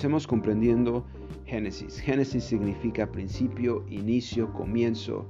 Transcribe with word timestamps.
Comencemos 0.00 0.26
comprendiendo 0.26 1.04
Génesis. 1.44 2.00
Génesis 2.00 2.44
significa 2.44 3.12
principio, 3.12 3.84
inicio, 3.90 4.50
comienzo, 4.54 5.26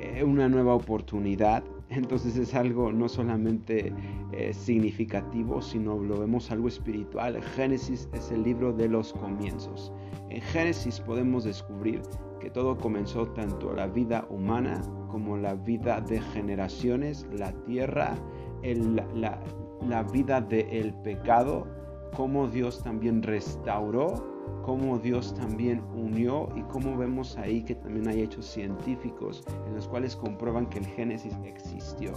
eh, 0.00 0.24
una 0.24 0.48
nueva 0.48 0.74
oportunidad. 0.74 1.62
Entonces 1.90 2.38
es 2.38 2.54
algo 2.54 2.90
no 2.90 3.10
solamente 3.10 3.92
eh, 4.32 4.54
significativo, 4.54 5.60
sino 5.60 5.98
lo 5.98 6.18
vemos 6.18 6.50
algo 6.50 6.66
espiritual. 6.66 7.42
Génesis 7.42 8.08
es 8.14 8.30
el 8.30 8.42
libro 8.44 8.72
de 8.72 8.88
los 8.88 9.12
comienzos. 9.12 9.92
En 10.30 10.40
Génesis 10.40 10.98
podemos 10.98 11.44
descubrir 11.44 12.00
que 12.40 12.48
todo 12.48 12.78
comenzó 12.78 13.26
tanto 13.26 13.74
la 13.74 13.86
vida 13.86 14.26
humana 14.30 14.80
como 15.10 15.36
la 15.36 15.56
vida 15.56 16.00
de 16.00 16.22
generaciones, 16.22 17.26
la 17.34 17.52
tierra, 17.64 18.16
la, 18.62 19.38
la 19.86 20.02
vida 20.04 20.40
del 20.40 20.94
pecado, 21.02 21.75
cómo 22.16 22.48
Dios 22.48 22.82
también 22.82 23.22
restauró, 23.22 24.62
cómo 24.64 24.98
Dios 24.98 25.34
también 25.34 25.82
unió 25.94 26.48
y 26.56 26.62
cómo 26.62 26.96
vemos 26.96 27.36
ahí 27.36 27.62
que 27.62 27.74
también 27.74 28.08
hay 28.08 28.22
hechos 28.22 28.46
científicos 28.46 29.44
en 29.66 29.74
los 29.74 29.86
cuales 29.86 30.16
comprueban 30.16 30.66
que 30.66 30.78
el 30.78 30.86
Génesis 30.86 31.34
existió. 31.44 32.14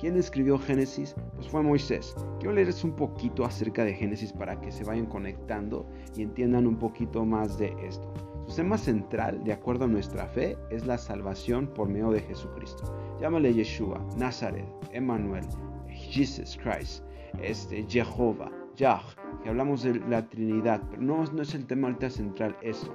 ¿Quién 0.00 0.16
escribió 0.16 0.58
Génesis? 0.58 1.14
Pues 1.36 1.48
fue 1.48 1.62
Moisés. 1.62 2.16
Quiero 2.40 2.54
leerles 2.54 2.82
un 2.82 2.96
poquito 2.96 3.44
acerca 3.44 3.84
de 3.84 3.92
Génesis 3.92 4.32
para 4.32 4.58
que 4.58 4.72
se 4.72 4.84
vayan 4.84 5.06
conectando 5.06 5.86
y 6.16 6.22
entiendan 6.22 6.66
un 6.66 6.76
poquito 6.76 7.24
más 7.24 7.58
de 7.58 7.76
esto. 7.86 8.10
Su 8.48 8.56
tema 8.56 8.78
central, 8.78 9.44
de 9.44 9.52
acuerdo 9.52 9.84
a 9.84 9.88
nuestra 9.88 10.26
fe, 10.26 10.56
es 10.70 10.86
la 10.86 10.96
salvación 10.96 11.66
por 11.68 11.88
medio 11.88 12.10
de 12.10 12.20
Jesucristo. 12.20 12.84
Llámale 13.20 13.52
Yeshua, 13.54 14.04
Nazaret, 14.16 14.66
Emmanuel, 14.92 15.44
Jesus 15.88 16.58
Christ, 16.60 17.04
este, 17.40 17.84
Jehová, 17.88 18.50
Yah, 18.76 19.02
que 19.42 19.48
hablamos 19.48 19.82
de 19.82 20.00
la 20.08 20.28
Trinidad, 20.28 20.82
pero 20.90 21.02
no, 21.02 21.24
no 21.24 21.42
es 21.42 21.54
el 21.54 21.66
tema 21.66 21.88
ahorita 21.88 22.10
central 22.10 22.56
eso. 22.62 22.92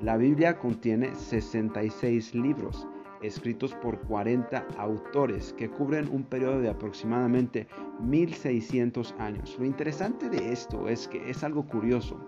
La 0.00 0.16
Biblia 0.16 0.58
contiene 0.58 1.14
66 1.14 2.34
libros 2.34 2.86
escritos 3.22 3.74
por 3.74 3.98
40 4.00 4.66
autores 4.78 5.54
que 5.54 5.70
cubren 5.70 6.08
un 6.10 6.22
periodo 6.22 6.60
de 6.60 6.68
aproximadamente 6.68 7.66
1600 8.00 9.14
años. 9.18 9.56
Lo 9.58 9.64
interesante 9.64 10.28
de 10.28 10.52
esto 10.52 10.88
es 10.88 11.08
que 11.08 11.30
es 11.30 11.42
algo 11.42 11.66
curioso, 11.66 12.18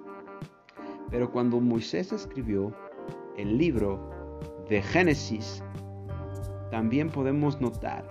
pero 1.11 1.31
cuando 1.31 1.61
Moisés 1.61 2.13
escribió 2.13 2.75
el 3.37 3.59
libro 3.59 4.11
de 4.69 4.83
Génesis, 4.83 5.63
también 6.71 7.11
podemos 7.11 7.61
notar 7.61 8.05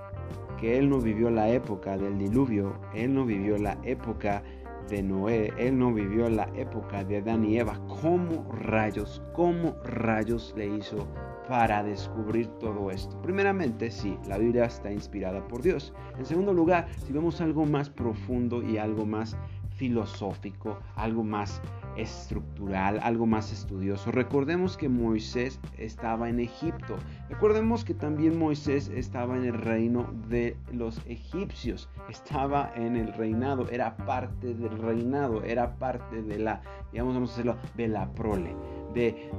que 0.58 0.78
él 0.78 0.90
no 0.90 1.00
vivió 1.00 1.30
la 1.30 1.50
época 1.50 1.98
del 1.98 2.18
diluvio, 2.18 2.80
él 2.94 3.14
no 3.14 3.26
vivió 3.26 3.58
la 3.58 3.78
época 3.84 4.44
de 4.90 5.04
Noé, 5.04 5.54
él 5.58 5.78
no 5.78 5.94
vivió 5.94 6.30
la 6.30 6.50
época 6.56 7.04
de 7.04 7.18
Adán 7.18 7.46
y 7.46 7.58
Eva. 7.58 7.80
¿Cómo 8.02 8.50
rayos, 8.52 9.22
cómo 9.34 9.76
rayos 9.84 10.54
le 10.58 10.68
hizo 10.68 11.08
para 11.48 11.84
descubrir 11.84 12.48
todo 12.60 12.90
esto? 12.92 13.22
Primeramente, 13.22 13.92
sí, 13.92 14.18
la 14.28 14.38
Biblia 14.38 14.66
está 14.66 14.92
inspirada 14.92 15.46
por 15.48 15.62
Dios. 15.62 15.94
En 16.18 16.26
segundo 16.26 16.54
lugar, 16.54 16.88
si 17.06 17.14
vemos 17.14 17.42
algo 17.42 17.66
más 17.66 17.90
profundo 17.90 18.64
y 18.64 18.78
algo 18.78 19.06
más 19.06 19.38
filosófico, 19.78 20.80
algo 20.96 21.24
más 21.24 21.62
estructural, 21.96 23.00
algo 23.02 23.26
más 23.26 23.52
estudioso. 23.52 24.12
Recordemos 24.12 24.78
que 24.78 24.90
Moisés 24.90 25.60
estaba 25.78 26.30
en 26.30 26.40
Egipto. 26.40 26.96
Recordemos 27.30 27.84
que 27.84 27.94
también 27.94 28.38
Moisés 28.38 28.90
estaba 28.90 29.36
en 29.36 29.46
el 29.46 29.54
reino 29.54 30.08
de 30.30 30.56
los 30.72 31.02
egipcios. 31.08 31.90
Estaba 32.10 32.72
en 32.76 32.96
el 32.96 33.14
reinado, 33.14 33.68
era 33.70 33.98
parte 33.98 34.54
del 34.54 34.78
reinado, 34.78 35.44
era 35.44 35.76
parte 35.78 36.22
de 36.22 36.40
la, 36.40 36.62
digamos, 36.92 37.16
vamos 37.16 37.40
a 37.40 37.58
de 37.76 37.88
la 37.88 38.10
prole. 38.14 38.56
De, 38.94 39.30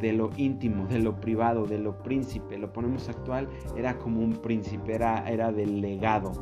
de, 0.00 0.12
lo 0.12 0.30
íntimo, 0.36 0.86
de 0.86 0.98
lo 0.98 1.20
privado, 1.20 1.66
de 1.66 1.78
lo 1.78 2.02
príncipe, 2.02 2.58
lo 2.58 2.72
ponemos 2.72 3.08
actual, 3.08 3.48
era 3.76 3.96
como 3.96 4.20
un 4.20 4.32
príncipe, 4.32 4.94
era, 4.94 5.28
era 5.28 5.52
del 5.52 5.80
legado, 5.80 6.32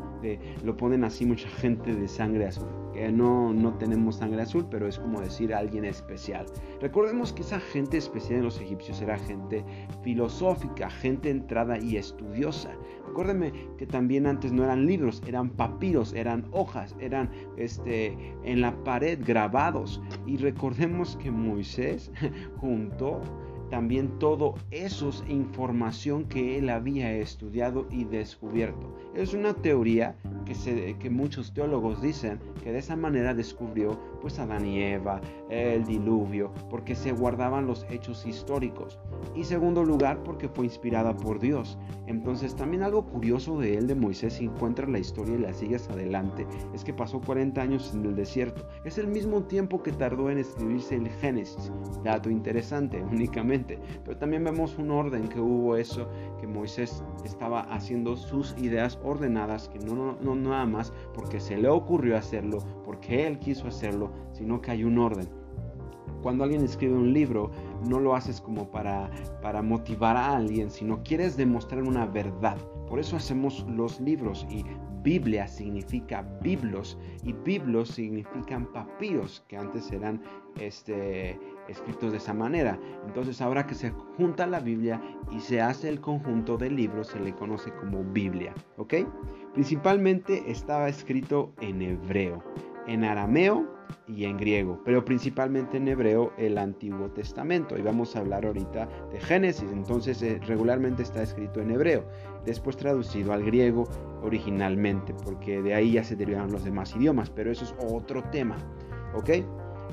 lo 0.65 0.77
ponen 0.77 1.05
así 1.05 1.25
mucha 1.27 1.49
gente 1.49 1.95
de 1.95 2.09
sangre 2.09 2.47
azul 2.47 2.69
no, 3.13 3.53
no 3.53 3.75
tenemos 3.75 4.17
sangre 4.17 4.43
azul, 4.43 4.67
pero 4.71 4.89
es 4.89 4.99
como 4.99 5.21
decir 5.21 5.55
alguien 5.55 5.85
especial. 5.85 6.47
Recordemos 6.81 7.33
que 7.33 7.43
esa 7.43 7.61
gente 7.61 7.99
especial 7.99 8.39
en 8.39 8.45
los 8.45 8.61
egipcios 8.61 9.01
era 9.01 9.19
gente 9.19 9.65
filosófica, 10.03 10.91
gente 10.91 11.31
entrada 11.31 11.79
y 11.79 11.97
estudiosa. 11.97 12.71
Recuérdenme 13.07 13.53
que 13.79 13.87
también 13.87 14.27
antes 14.27 14.53
no 14.53 14.65
eran 14.65 14.87
libros, 14.87 15.23
eran 15.27 15.51
papiros, 15.51 16.13
eran 16.15 16.47
hojas, 16.53 16.95
eran 16.99 17.31
este, 17.57 18.17
en 18.45 18.61
la 18.61 18.73
pared 18.85 19.19
grabados. 19.25 20.01
Y 20.27 20.39
recordemos 20.39 21.17
que 21.17 21.31
Moisés 21.31 22.11
juntó 22.61 23.21
también 23.71 24.19
todo 24.19 24.55
eso 24.71 25.09
es 25.09 25.25
información 25.29 26.25
que 26.25 26.59
él 26.59 26.71
había 26.71 27.13
estudiado 27.13 27.87
y 27.91 28.05
descubierto. 28.05 28.97
Es 29.15 29.35
una 29.35 29.55
teoría 29.55 30.17
que, 30.45 30.55
se, 30.55 30.97
que 30.99 31.11
muchos 31.11 31.53
teólogos 31.53 32.01
dicen 32.01 32.39
que 32.63 32.73
de 32.73 32.79
esa 32.79 32.97
manera 32.97 33.35
descubrió 33.35 33.99
pues 34.21 34.39
Adán 34.39 34.67
y 34.67 34.83
Eva, 34.83 35.21
el 35.51 35.85
diluvio, 35.85 36.53
porque 36.71 36.95
se 36.95 37.13
guardaban 37.13 37.67
los 37.67 37.87
hechos 37.91 38.27
históricos. 38.27 38.99
Y 39.35 39.45
segundo 39.45 39.85
lugar, 39.85 40.23
porque 40.25 40.49
fue 40.49 40.65
inspirada 40.65 41.17
por 41.17 41.39
Dios. 41.39 41.79
Entonces 42.07 42.55
también 42.57 42.83
algo 42.83 43.07
curioso 43.07 43.59
de 43.59 43.77
él, 43.77 43.87
de 43.87 43.95
Moisés, 43.95 44.35
si 44.35 44.45
encuentras 44.45 44.89
la 44.89 44.99
historia 44.99 45.35
y 45.37 45.39
la 45.39 45.55
sigues 45.55 45.89
adelante, 45.89 46.47
es 46.75 46.85
que 46.85 46.95
pasó 46.95 47.21
40 47.21 47.61
años 47.61 47.93
en 47.95 48.05
el 48.05 48.17
desierto. 48.17 48.67
Es 48.85 48.99
el 48.99 49.09
mismo 49.09 49.43
tiempo 49.43 49.83
que 49.83 49.93
tardó 49.93 50.31
en 50.31 50.39
escribirse 50.39 50.97
el 50.97 51.09
Génesis. 51.09 51.71
Dato 52.03 52.31
interesante, 52.31 53.03
únicamente 53.11 53.56
pero 54.05 54.17
también 54.17 54.45
vemos 54.45 54.77
un 54.79 54.91
orden 54.91 55.29
que 55.29 55.41
hubo 55.41 55.77
eso, 55.77 56.09
que 56.41 56.47
Moisés 56.47 57.03
estaba 57.25 57.61
haciendo 57.63 58.17
sus 58.17 58.55
ideas 58.59 58.99
ordenadas, 59.03 59.69
que 59.69 59.79
no, 59.79 60.17
no, 60.21 60.35
nada 60.35 60.67
más 60.67 60.93
porque 61.15 61.41
se 61.41 61.57
le 61.57 61.69
ocurrió 61.69 62.17
hacerlo, 62.17 62.59
porque 62.85 63.27
él 63.27 63.39
quiso 63.39 63.69
hacerlo, 63.69 64.11
sino 64.33 64.61
que 64.61 64.71
hay 64.73 64.85
un 64.85 64.99
orden 64.99 65.29
cuando 66.23 66.43
alguien 66.43 66.65
escribe 66.65 66.95
un 66.95 67.13
libro, 67.13 67.53
no 67.89 68.01
lo 68.01 68.17
haces 68.17 68.41
como 68.41 68.69
para, 68.73 69.09
para 69.43 69.63
motivar 69.63 70.17
a 70.17 70.35
alguien, 70.35 70.71
sino 70.71 71.01
quieres 71.05 71.37
demostrar 71.37 71.85
una 71.85 72.05
verdad. 72.05 72.57
Por 72.89 72.99
eso 72.99 73.17
hacemos 73.17 73.65
los 73.69 74.01
libros 74.01 74.45
y 74.51 74.65
Biblia 75.07 75.47
significa 75.47 76.23
biblos 76.43 76.99
y 77.23 77.33
biblos 77.33 77.91
significan 77.91 78.67
papiros 78.73 79.45
que 79.47 79.57
antes 79.57 79.93
eran 79.93 80.21
este, 80.59 81.39
escritos 81.69 82.13
de 82.13 82.19
esa 82.19 82.35
manera. 82.35 82.79
Entonces 83.07 83.41
ahora 83.41 83.67
que 83.67 83.75
se 83.75 83.91
junta 84.17 84.47
la 84.47 84.61
Biblia 84.61 85.01
y 85.31 85.41
se 85.41 85.61
hace 85.61 85.89
el 85.89 86.01
conjunto 86.01 86.57
de 86.57 86.71
libros 86.71 87.09
se 87.09 87.21
le 87.21 87.35
conoce 87.35 87.73
como 87.75 88.05
Biblia, 88.05 88.55
¿ok? 88.77 88.95
Principalmente 89.55 90.51
estaba 90.51 90.89
escrito 90.89 91.53
en 91.61 91.83
hebreo, 91.83 92.43
en 92.87 93.05
arameo 93.05 93.67
y 94.09 94.25
en 94.25 94.37
griego, 94.37 94.81
pero 94.85 95.05
principalmente 95.05 95.77
en 95.77 95.89
hebreo 95.89 96.33
el 96.37 96.59
Antiguo 96.59 97.11
Testamento. 97.11 97.77
Y 97.77 97.83
vamos 97.83 98.15
a 98.15 98.21
hablar 98.21 98.47
ahorita 98.47 98.89
de 99.11 99.21
Génesis, 99.21 99.71
entonces 99.73 100.23
eh, 100.23 100.41
regularmente 100.47 101.03
está 101.03 101.23
escrito 101.23 101.61
en 101.61 101.71
hebreo, 101.71 102.05
después 102.45 102.77
traducido 102.77 103.33
al 103.33 103.45
griego 103.45 103.89
originalmente, 104.23 105.15
porque 105.25 105.63
de 105.63 105.75
ahí 105.75 105.93
ya 105.93 106.05
se 106.05 106.17
derivaron 106.17 106.53
los 106.53 106.65
demás 106.65 106.95
idiomas, 106.95 107.31
pero 107.31 107.51
eso 107.51 107.65
es 107.65 107.75
otro 107.93 108.23
tema, 108.31 108.57
¿ok? 109.15 109.31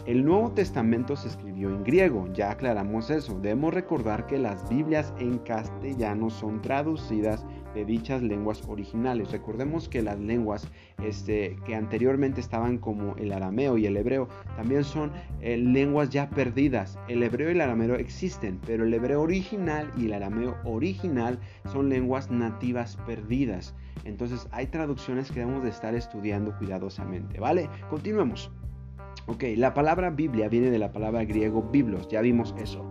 El 0.06 0.26
Nuevo 0.26 0.52
Testamento 0.52 1.16
se 1.16 1.30
escribió 1.30 1.70
en 1.70 1.84
griego, 1.84 2.28
ya 2.34 2.52
aclaramos 2.52 3.09
eso. 3.09 3.40
Debemos 3.40 3.74
recordar 3.74 4.28
que 4.28 4.38
las 4.38 4.68
Biblias 4.68 5.14
en 5.18 5.38
castellano 5.40 6.30
son 6.30 6.62
traducidas 6.62 7.46
de 7.74 7.86
dichas 7.86 8.22
lenguas 8.22 8.62
originales. 8.68 9.31
Recordemos 9.31 9.88
que 9.90 10.01
las 10.01 10.19
lenguas 10.19 10.68
este, 11.01 11.57
que 11.66 11.75
anteriormente 11.75 12.42
estaban 12.42 12.78
como 12.78 13.16
el 13.16 13.31
arameo 13.31 13.78
y 13.78 13.86
el 13.86 13.98
hebreo 13.98 14.28
también 14.56 14.84
son 14.84 15.12
eh, 15.42 15.57
lenguas 15.57 16.10
ya 16.10 16.30
perdidas. 16.30 17.00
El 17.07 17.24
hebreo 17.24 17.50
y 17.50 17.54
el 17.54 17.62
arameo 17.62 17.95
existen, 17.95 18.60
pero 18.66 18.84
el 18.84 18.94
hebreo 18.94 19.22
original 19.22 19.90
y 19.98 20.06
el 20.06 20.13
arameo 20.13 20.57
original 20.66 21.40
son 21.72 21.90
lenguas 21.90 22.30
nativas 22.30 22.98
perdidas. 23.06 23.74
Entonces 24.04 24.48
hay 24.51 24.68
traducciones 24.68 25.31
que 25.31 25.40
debemos 25.40 25.63
de 25.63 25.69
estar 25.69 25.95
estudiando 25.95 26.56
cuidadosamente, 26.57 27.40
¿vale? 27.40 27.69
Continuemos. 27.90 28.51
Ok, 29.25 29.44
la 29.56 29.74
palabra 29.74 30.10
Biblia 30.10 30.50
viene 30.50 30.70
de 30.70 30.80
la 30.80 30.92
palabra 30.92 31.24
griego 31.24 31.62
biblos, 31.72 32.10
ya 32.10 32.20
vimos 32.20 32.54
eso. 32.58 32.84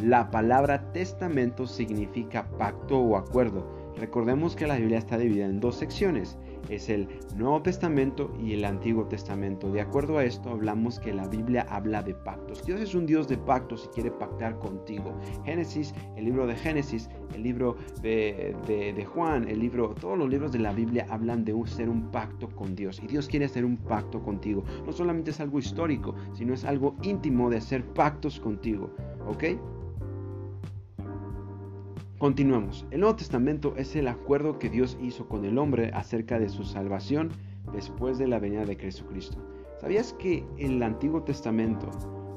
La 0.00 0.30
palabra 0.30 0.92
testamento 0.92 1.66
significa 1.66 2.48
pacto 2.58 3.00
o 3.00 3.16
acuerdo. 3.16 3.66
Recordemos 3.96 4.54
que 4.54 4.68
la 4.68 4.76
Biblia 4.76 4.98
está 4.98 5.18
dividida 5.18 5.46
en 5.46 5.58
dos 5.58 5.74
secciones, 5.74 6.38
es 6.68 6.88
el 6.88 7.08
Nuevo 7.36 7.62
Testamento 7.62 8.32
y 8.40 8.52
el 8.52 8.64
Antiguo 8.64 9.06
Testamento. 9.06 9.70
De 9.70 9.80
acuerdo 9.80 10.18
a 10.18 10.24
esto, 10.24 10.50
hablamos 10.50 10.98
que 11.00 11.12
la 11.12 11.26
Biblia 11.28 11.66
habla 11.68 12.02
de 12.02 12.14
pactos. 12.14 12.64
Dios 12.64 12.80
es 12.80 12.94
un 12.94 13.06
Dios 13.06 13.28
de 13.28 13.38
pactos 13.38 13.86
y 13.86 13.94
quiere 13.94 14.10
pactar 14.10 14.58
contigo. 14.58 15.14
Génesis, 15.44 15.94
el 16.16 16.24
libro 16.24 16.46
de 16.46 16.54
Génesis, 16.54 17.08
el 17.34 17.42
libro 17.42 17.76
de, 18.02 18.54
de, 18.66 19.04
Juan, 19.04 19.48
el 19.48 19.60
libro, 19.60 19.94
todos 20.00 20.18
los 20.18 20.28
libros 20.28 20.52
de 20.52 20.58
la 20.58 20.72
Biblia 20.72 21.06
hablan 21.08 21.44
de 21.44 21.52
un, 21.52 21.66
ser 21.66 21.88
un 21.88 22.10
pacto 22.10 22.48
con 22.48 22.74
Dios. 22.74 23.00
Y 23.02 23.06
Dios 23.06 23.28
quiere 23.28 23.46
hacer 23.46 23.64
un 23.64 23.76
pacto 23.76 24.22
contigo. 24.22 24.64
No 24.84 24.92
solamente 24.92 25.30
es 25.30 25.40
algo 25.40 25.58
histórico, 25.58 26.14
sino 26.34 26.54
es 26.54 26.64
algo 26.64 26.96
íntimo 27.02 27.50
de 27.50 27.58
hacer 27.58 27.84
pactos 27.84 28.40
contigo. 28.40 28.90
¿Ok? 29.26 29.44
Continuamos. 32.20 32.84
El 32.90 33.00
Nuevo 33.00 33.16
Testamento 33.16 33.72
es 33.78 33.96
el 33.96 34.06
acuerdo 34.06 34.58
que 34.58 34.68
Dios 34.68 34.98
hizo 35.00 35.26
con 35.26 35.46
el 35.46 35.56
hombre 35.56 35.90
acerca 35.94 36.38
de 36.38 36.50
su 36.50 36.64
salvación 36.64 37.30
después 37.72 38.18
de 38.18 38.28
la 38.28 38.38
venida 38.38 38.66
de 38.66 38.76
Jesucristo. 38.76 39.38
¿Sabías 39.80 40.12
que 40.12 40.44
en 40.58 40.72
el 40.72 40.82
Antiguo 40.82 41.22
Testamento 41.22 41.90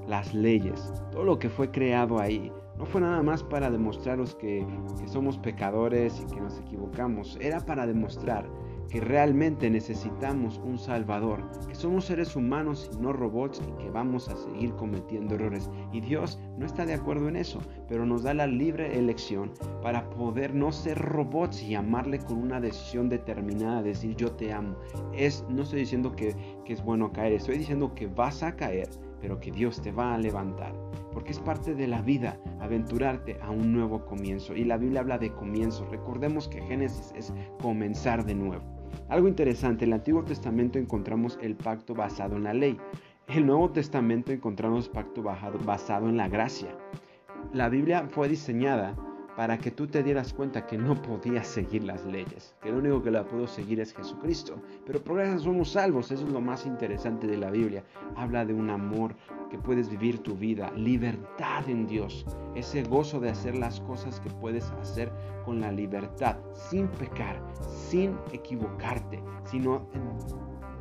las 0.07 0.33
leyes, 0.33 0.93
todo 1.11 1.25
lo 1.25 1.37
que 1.37 1.49
fue 1.49 1.69
creado 1.69 2.21
ahí, 2.21 2.49
no 2.77 2.85
fue 2.85 3.01
nada 3.01 3.21
más 3.23 3.43
para 3.43 3.69
demostraros 3.69 4.35
que 4.35 4.65
somos 5.05 5.37
pecadores 5.37 6.17
y 6.21 6.33
que 6.33 6.39
nos 6.39 6.57
equivocamos, 6.59 7.37
era 7.41 7.59
para 7.59 7.85
demostrar 7.85 8.49
que 8.89 8.99
realmente 8.99 9.69
necesitamos 9.69 10.59
un 10.63 10.77
Salvador, 10.77 11.43
que 11.67 11.75
somos 11.75 12.05
seres 12.05 12.35
humanos 12.35 12.89
y 12.93 12.97
no 13.01 13.13
robots 13.13 13.61
y 13.67 13.83
que 13.83 13.89
vamos 13.89 14.29
a 14.29 14.35
seguir 14.35 14.73
cometiendo 14.75 15.35
errores. 15.35 15.69
Y 15.91 16.01
Dios 16.01 16.39
no 16.57 16.65
está 16.65 16.85
de 16.85 16.93
acuerdo 16.93 17.27
en 17.27 17.35
eso, 17.35 17.59
pero 17.87 18.05
nos 18.05 18.23
da 18.23 18.33
la 18.33 18.47
libre 18.47 18.97
elección 18.97 19.51
para 19.81 20.09
poder 20.11 20.53
no 20.53 20.71
ser 20.71 20.97
robots 20.99 21.63
y 21.63 21.75
amarle 21.75 22.19
con 22.19 22.37
una 22.37 22.59
decisión 22.59 23.09
determinada, 23.09 23.81
decir 23.81 24.15
yo 24.15 24.31
te 24.31 24.51
amo. 24.51 24.75
Es, 25.13 25.45
no 25.49 25.63
estoy 25.63 25.81
diciendo 25.81 26.15
que, 26.15 26.35
que 26.65 26.73
es 26.73 26.83
bueno 26.83 27.11
caer, 27.11 27.33
estoy 27.33 27.57
diciendo 27.57 27.93
que 27.93 28.07
vas 28.07 28.43
a 28.43 28.55
caer, 28.55 28.89
pero 29.21 29.39
que 29.39 29.51
Dios 29.51 29.81
te 29.81 29.91
va 29.91 30.13
a 30.13 30.17
levantar. 30.17 30.73
Porque 31.13 31.31
es 31.31 31.39
parte 31.39 31.75
de 31.75 31.87
la 31.87 32.01
vida 32.01 32.37
aventurarte 32.59 33.37
a 33.41 33.51
un 33.51 33.71
nuevo 33.71 34.03
comienzo. 34.05 34.55
Y 34.55 34.63
la 34.65 34.77
Biblia 34.77 35.01
habla 35.01 35.17
de 35.17 35.31
comienzo. 35.31 35.85
Recordemos 35.85 36.47
que 36.47 36.61
Génesis 36.61 37.13
es 37.15 37.33
comenzar 37.61 38.25
de 38.25 38.35
nuevo. 38.35 38.63
Algo 39.09 39.27
interesante, 39.27 39.85
en 39.85 39.91
el 39.91 39.99
Antiguo 39.99 40.23
Testamento 40.23 40.79
encontramos 40.79 41.37
el 41.41 41.55
pacto 41.55 41.93
basado 41.93 42.35
en 42.35 42.43
la 42.43 42.53
ley. 42.53 42.77
En 43.27 43.37
el 43.37 43.45
Nuevo 43.45 43.71
Testamento 43.71 44.31
encontramos 44.31 44.89
pacto 44.89 45.23
basado 45.23 46.09
en 46.09 46.17
la 46.17 46.27
gracia. 46.27 46.75
La 47.53 47.69
Biblia 47.69 48.07
fue 48.09 48.27
diseñada 48.27 48.95
para 49.35 49.57
que 49.57 49.71
tú 49.71 49.87
te 49.87 50.03
dieras 50.03 50.33
cuenta 50.33 50.65
que 50.65 50.77
no 50.77 51.01
podías 51.01 51.47
seguir 51.47 51.83
las 51.83 52.05
leyes, 52.05 52.55
que 52.61 52.69
lo 52.69 52.77
único 52.77 53.01
que 53.01 53.11
la 53.11 53.25
puedo 53.25 53.47
seguir 53.47 53.79
es 53.79 53.93
Jesucristo. 53.93 54.61
Pero 54.85 55.03
por 55.03 55.19
eso 55.21 55.39
somos 55.39 55.71
salvos, 55.71 56.11
eso 56.11 56.25
es 56.25 56.31
lo 56.31 56.41
más 56.41 56.65
interesante 56.65 57.25
de 57.25 57.37
la 57.37 57.49
Biblia. 57.49 57.83
Habla 58.15 58.45
de 58.45 58.53
un 58.53 58.69
amor 58.69 59.15
que 59.49 59.57
puedes 59.57 59.89
vivir 59.89 60.19
tu 60.19 60.35
vida, 60.35 60.71
libertad 60.75 61.67
en 61.67 61.87
Dios, 61.87 62.25
ese 62.55 62.83
gozo 62.83 63.19
de 63.19 63.29
hacer 63.29 63.57
las 63.57 63.79
cosas 63.81 64.19
que 64.19 64.29
puedes 64.29 64.69
hacer 64.81 65.11
con 65.45 65.59
la 65.59 65.71
libertad, 65.71 66.37
sin 66.53 66.87
pecar, 66.87 67.41
sin 67.61 68.15
equivocarte, 68.31 69.23
sino 69.45 69.87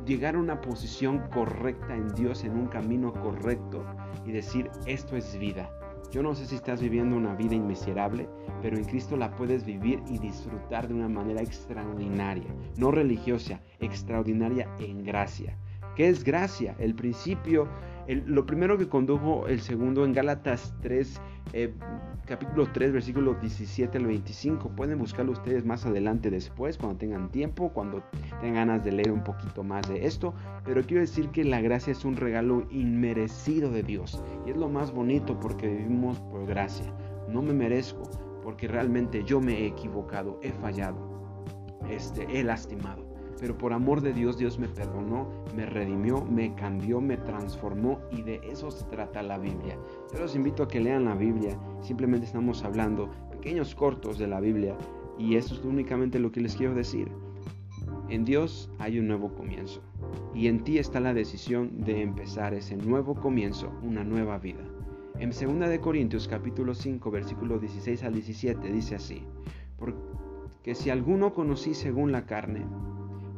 llegar 0.05 0.35
a 0.35 0.39
una 0.39 0.61
posición 0.61 1.19
correcta 1.33 1.95
en 1.95 2.13
Dios, 2.13 2.43
en 2.43 2.53
un 2.53 2.67
camino 2.67 3.13
correcto 3.13 3.83
y 4.25 4.31
decir, 4.31 4.69
esto 4.85 5.15
es 5.15 5.37
vida 5.37 5.71
yo 6.13 6.21
no 6.21 6.35
sé 6.35 6.45
si 6.45 6.53
estás 6.53 6.79
viviendo 6.79 7.15
una 7.15 7.33
vida 7.33 7.55
inmiserable, 7.55 8.29
pero 8.61 8.77
en 8.77 8.83
Cristo 8.85 9.17
la 9.17 9.35
puedes 9.35 9.65
vivir 9.65 9.99
y 10.07 10.19
disfrutar 10.19 10.87
de 10.87 10.93
una 10.93 11.09
manera 11.09 11.41
extraordinaria, 11.41 12.53
no 12.77 12.91
religiosa, 12.91 13.59
extraordinaria 13.79 14.69
en 14.77 15.03
gracia. 15.03 15.57
¿Qué 15.95 16.07
es 16.07 16.23
gracia? 16.23 16.75
El 16.77 16.93
principio 16.93 17.67
lo 18.07 18.45
primero 18.45 18.77
que 18.77 18.87
condujo 18.87 19.47
el 19.47 19.61
segundo 19.61 20.05
en 20.05 20.13
Gálatas 20.13 20.73
3, 20.81 21.21
eh, 21.53 21.73
capítulo 22.25 22.67
3, 22.71 22.91
versículo 22.91 23.35
17 23.35 23.97
al 23.97 24.07
25. 24.07 24.69
Pueden 24.69 24.99
buscarlo 24.99 25.31
ustedes 25.31 25.65
más 25.65 25.85
adelante 25.85 26.29
después, 26.29 26.77
cuando 26.77 26.97
tengan 26.97 27.29
tiempo, 27.31 27.71
cuando 27.73 28.03
tengan 28.41 28.67
ganas 28.67 28.83
de 28.83 28.91
leer 28.91 29.11
un 29.11 29.23
poquito 29.23 29.63
más 29.63 29.87
de 29.87 30.05
esto. 30.05 30.33
Pero 30.65 30.81
quiero 30.83 31.01
decir 31.01 31.29
que 31.29 31.43
la 31.43 31.61
gracia 31.61 31.91
es 31.91 32.03
un 32.03 32.15
regalo 32.15 32.67
inmerecido 32.71 33.71
de 33.71 33.83
Dios. 33.83 34.21
Y 34.45 34.51
es 34.51 34.57
lo 34.57 34.69
más 34.69 34.91
bonito 34.91 35.39
porque 35.39 35.67
vivimos 35.67 36.19
por 36.19 36.45
gracia. 36.45 36.93
No 37.29 37.41
me 37.41 37.53
merezco 37.53 38.03
porque 38.43 38.67
realmente 38.67 39.23
yo 39.23 39.39
me 39.39 39.61
he 39.61 39.67
equivocado, 39.67 40.37
he 40.43 40.51
fallado, 40.51 40.97
este, 41.89 42.27
he 42.37 42.43
lastimado 42.43 43.02
pero 43.39 43.57
por 43.57 43.73
amor 43.73 44.01
de 44.01 44.13
Dios, 44.13 44.37
Dios 44.37 44.59
me 44.59 44.67
perdonó, 44.67 45.27
me 45.55 45.65
redimió, 45.65 46.23
me 46.23 46.53
cambió, 46.55 47.01
me 47.01 47.17
transformó 47.17 47.99
y 48.11 48.21
de 48.21 48.41
eso 48.49 48.71
se 48.71 48.85
trata 48.85 49.23
la 49.23 49.37
Biblia. 49.37 49.77
Yo 50.13 50.19
los 50.19 50.35
invito 50.35 50.63
a 50.63 50.67
que 50.67 50.79
lean 50.79 51.05
la 51.05 51.15
Biblia, 51.15 51.57
simplemente 51.81 52.25
estamos 52.25 52.63
hablando 52.63 53.09
pequeños 53.31 53.75
cortos 53.75 54.17
de 54.17 54.27
la 54.27 54.39
Biblia 54.39 54.77
y 55.17 55.35
eso 55.35 55.55
es 55.55 55.63
únicamente 55.63 56.19
lo 56.19 56.31
que 56.31 56.41
les 56.41 56.55
quiero 56.55 56.73
decir. 56.73 57.11
En 58.09 58.25
Dios 58.25 58.69
hay 58.79 58.99
un 58.99 59.07
nuevo 59.07 59.33
comienzo 59.33 59.81
y 60.33 60.47
en 60.47 60.63
ti 60.63 60.77
está 60.77 60.99
la 60.99 61.13
decisión 61.13 61.83
de 61.83 62.01
empezar 62.01 62.53
ese 62.53 62.75
nuevo 62.77 63.15
comienzo, 63.15 63.71
una 63.81 64.03
nueva 64.03 64.37
vida. 64.37 64.63
En 65.19 65.29
2 65.29 65.69
de 65.69 65.79
Corintios 65.79 66.27
capítulo 66.27 66.73
5 66.73 67.11
versículo 67.11 67.59
16 67.59 68.03
al 68.03 68.13
17 68.13 68.71
dice 68.71 68.95
así: 68.95 69.23
Porque 69.77 70.75
si 70.75 70.89
alguno 70.89 71.33
conocí 71.33 71.73
según 71.73 72.11
la 72.11 72.25
carne, 72.25 72.65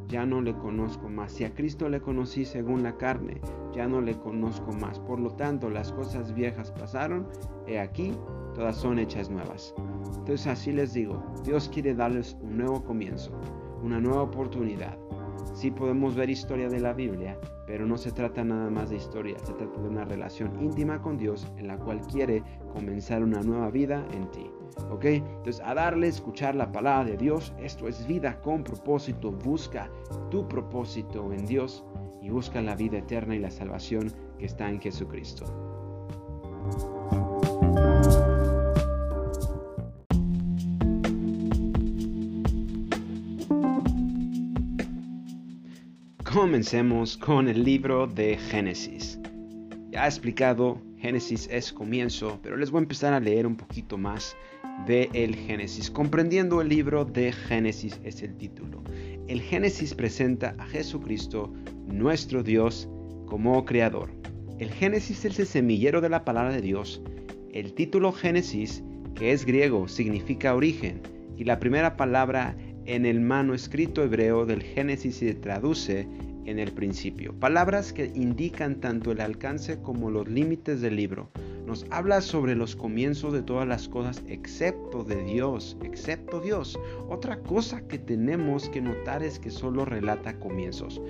ya 0.08 0.24
no 0.26 0.40
le 0.40 0.54
conozco 0.54 1.08
más. 1.08 1.32
Si 1.32 1.44
a 1.44 1.54
Cristo 1.54 1.88
le 1.88 2.00
conocí 2.00 2.44
según 2.44 2.82
la 2.82 2.96
carne, 2.96 3.40
ya 3.72 3.86
no 3.86 4.00
le 4.00 4.18
conozco 4.18 4.72
más. 4.72 4.98
Por 5.00 5.20
lo 5.20 5.30
tanto, 5.30 5.70
las 5.70 5.92
cosas 5.92 6.34
viejas 6.34 6.70
pasaron, 6.72 7.26
he 7.66 7.78
aquí, 7.78 8.12
todas 8.54 8.76
son 8.76 8.98
hechas 8.98 9.30
nuevas. 9.30 9.74
Entonces 10.18 10.46
así 10.46 10.72
les 10.72 10.92
digo, 10.92 11.22
Dios 11.44 11.68
quiere 11.68 11.94
darles 11.94 12.36
un 12.40 12.58
nuevo 12.58 12.84
comienzo, 12.84 13.30
una 13.82 14.00
nueva 14.00 14.22
oportunidad. 14.22 14.96
Sí 15.54 15.70
podemos 15.70 16.14
ver 16.14 16.30
historia 16.30 16.68
de 16.68 16.80
la 16.80 16.92
Biblia, 16.92 17.38
pero 17.66 17.86
no 17.86 17.96
se 17.96 18.12
trata 18.12 18.44
nada 18.44 18.70
más 18.70 18.90
de 18.90 18.96
historia, 18.96 19.38
se 19.38 19.52
trata 19.52 19.80
de 19.80 19.88
una 19.88 20.04
relación 20.04 20.60
íntima 20.60 21.00
con 21.00 21.16
Dios 21.16 21.50
en 21.56 21.68
la 21.68 21.78
cual 21.78 22.00
quiere 22.02 22.42
comenzar 22.72 23.22
una 23.22 23.40
nueva 23.42 23.70
vida 23.70 24.06
en 24.12 24.30
ti. 24.30 24.50
¿Ok? 24.90 25.04
Entonces, 25.04 25.62
a 25.64 25.74
darle, 25.74 26.08
escuchar 26.08 26.54
la 26.54 26.70
palabra 26.70 27.04
de 27.04 27.16
Dios, 27.16 27.52
esto 27.58 27.88
es 27.88 28.06
vida 28.06 28.40
con 28.40 28.64
propósito. 28.64 29.32
Busca 29.32 29.90
tu 30.30 30.48
propósito 30.48 31.32
en 31.32 31.46
Dios 31.46 31.84
y 32.22 32.30
busca 32.30 32.60
la 32.60 32.74
vida 32.74 32.98
eterna 32.98 33.34
y 33.34 33.38
la 33.38 33.50
salvación 33.50 34.12
que 34.38 34.46
está 34.46 34.68
en 34.68 34.80
Jesucristo. 34.80 35.44
Comencemos 46.36 47.16
con 47.16 47.48
el 47.48 47.64
libro 47.64 48.06
de 48.06 48.36
Génesis. 48.36 49.18
Ya 49.90 50.04
he 50.04 50.08
explicado, 50.08 50.82
Génesis 50.98 51.48
es 51.50 51.72
comienzo, 51.72 52.38
pero 52.42 52.58
les 52.58 52.70
voy 52.70 52.80
a 52.80 52.82
empezar 52.82 53.14
a 53.14 53.20
leer 53.20 53.46
un 53.46 53.56
poquito 53.56 53.96
más 53.96 54.36
de 54.84 55.08
el 55.14 55.34
Génesis. 55.34 55.90
Comprendiendo 55.90 56.60
el 56.60 56.68
libro 56.68 57.04
de 57.04 57.32
Génesis 57.32 57.98
es 58.04 58.22
el 58.22 58.36
título. 58.36 58.82
El 59.28 59.40
Génesis 59.40 59.94
presenta 59.94 60.54
a 60.58 60.66
Jesucristo, 60.66 61.52
nuestro 61.86 62.42
Dios, 62.42 62.88
como 63.26 63.64
creador. 63.64 64.10
El 64.58 64.70
Génesis 64.70 65.24
es 65.24 65.38
el 65.38 65.46
semillero 65.46 66.00
de 66.00 66.08
la 66.08 66.24
palabra 66.24 66.52
de 66.52 66.60
Dios. 66.60 67.02
El 67.52 67.72
título 67.72 68.12
Génesis, 68.12 68.82
que 69.14 69.32
es 69.32 69.44
griego, 69.44 69.88
significa 69.88 70.54
origen, 70.54 71.00
y 71.36 71.44
la 71.44 71.58
primera 71.58 71.96
palabra 71.96 72.56
en 72.84 73.04
el 73.06 73.20
manuscrito 73.20 74.02
hebreo 74.02 74.46
del 74.46 74.62
Génesis 74.62 75.16
se 75.16 75.34
traduce 75.34 76.06
en 76.44 76.58
el 76.58 76.72
principio. 76.72 77.34
Palabras 77.34 77.92
que 77.92 78.12
indican 78.14 78.80
tanto 78.80 79.10
el 79.10 79.20
alcance 79.20 79.80
como 79.82 80.10
los 80.10 80.28
límites 80.28 80.80
del 80.80 80.96
libro 80.96 81.30
nos 81.66 81.84
habla 81.90 82.20
sobre 82.20 82.54
los 82.54 82.76
comienzos 82.76 83.32
de 83.32 83.42
todas 83.42 83.66
las 83.66 83.88
cosas 83.88 84.22
excepto 84.28 85.02
de 85.02 85.22
Dios, 85.24 85.76
excepto 85.82 86.40
Dios. 86.40 86.78
Otra 87.08 87.40
cosa 87.40 87.86
que 87.88 87.98
tenemos 87.98 88.68
que 88.68 88.80
notar 88.80 89.22
es 89.22 89.38
que 89.38 89.50
solo 89.50 89.84
relata 89.84 90.38
comienzos. 90.38 91.00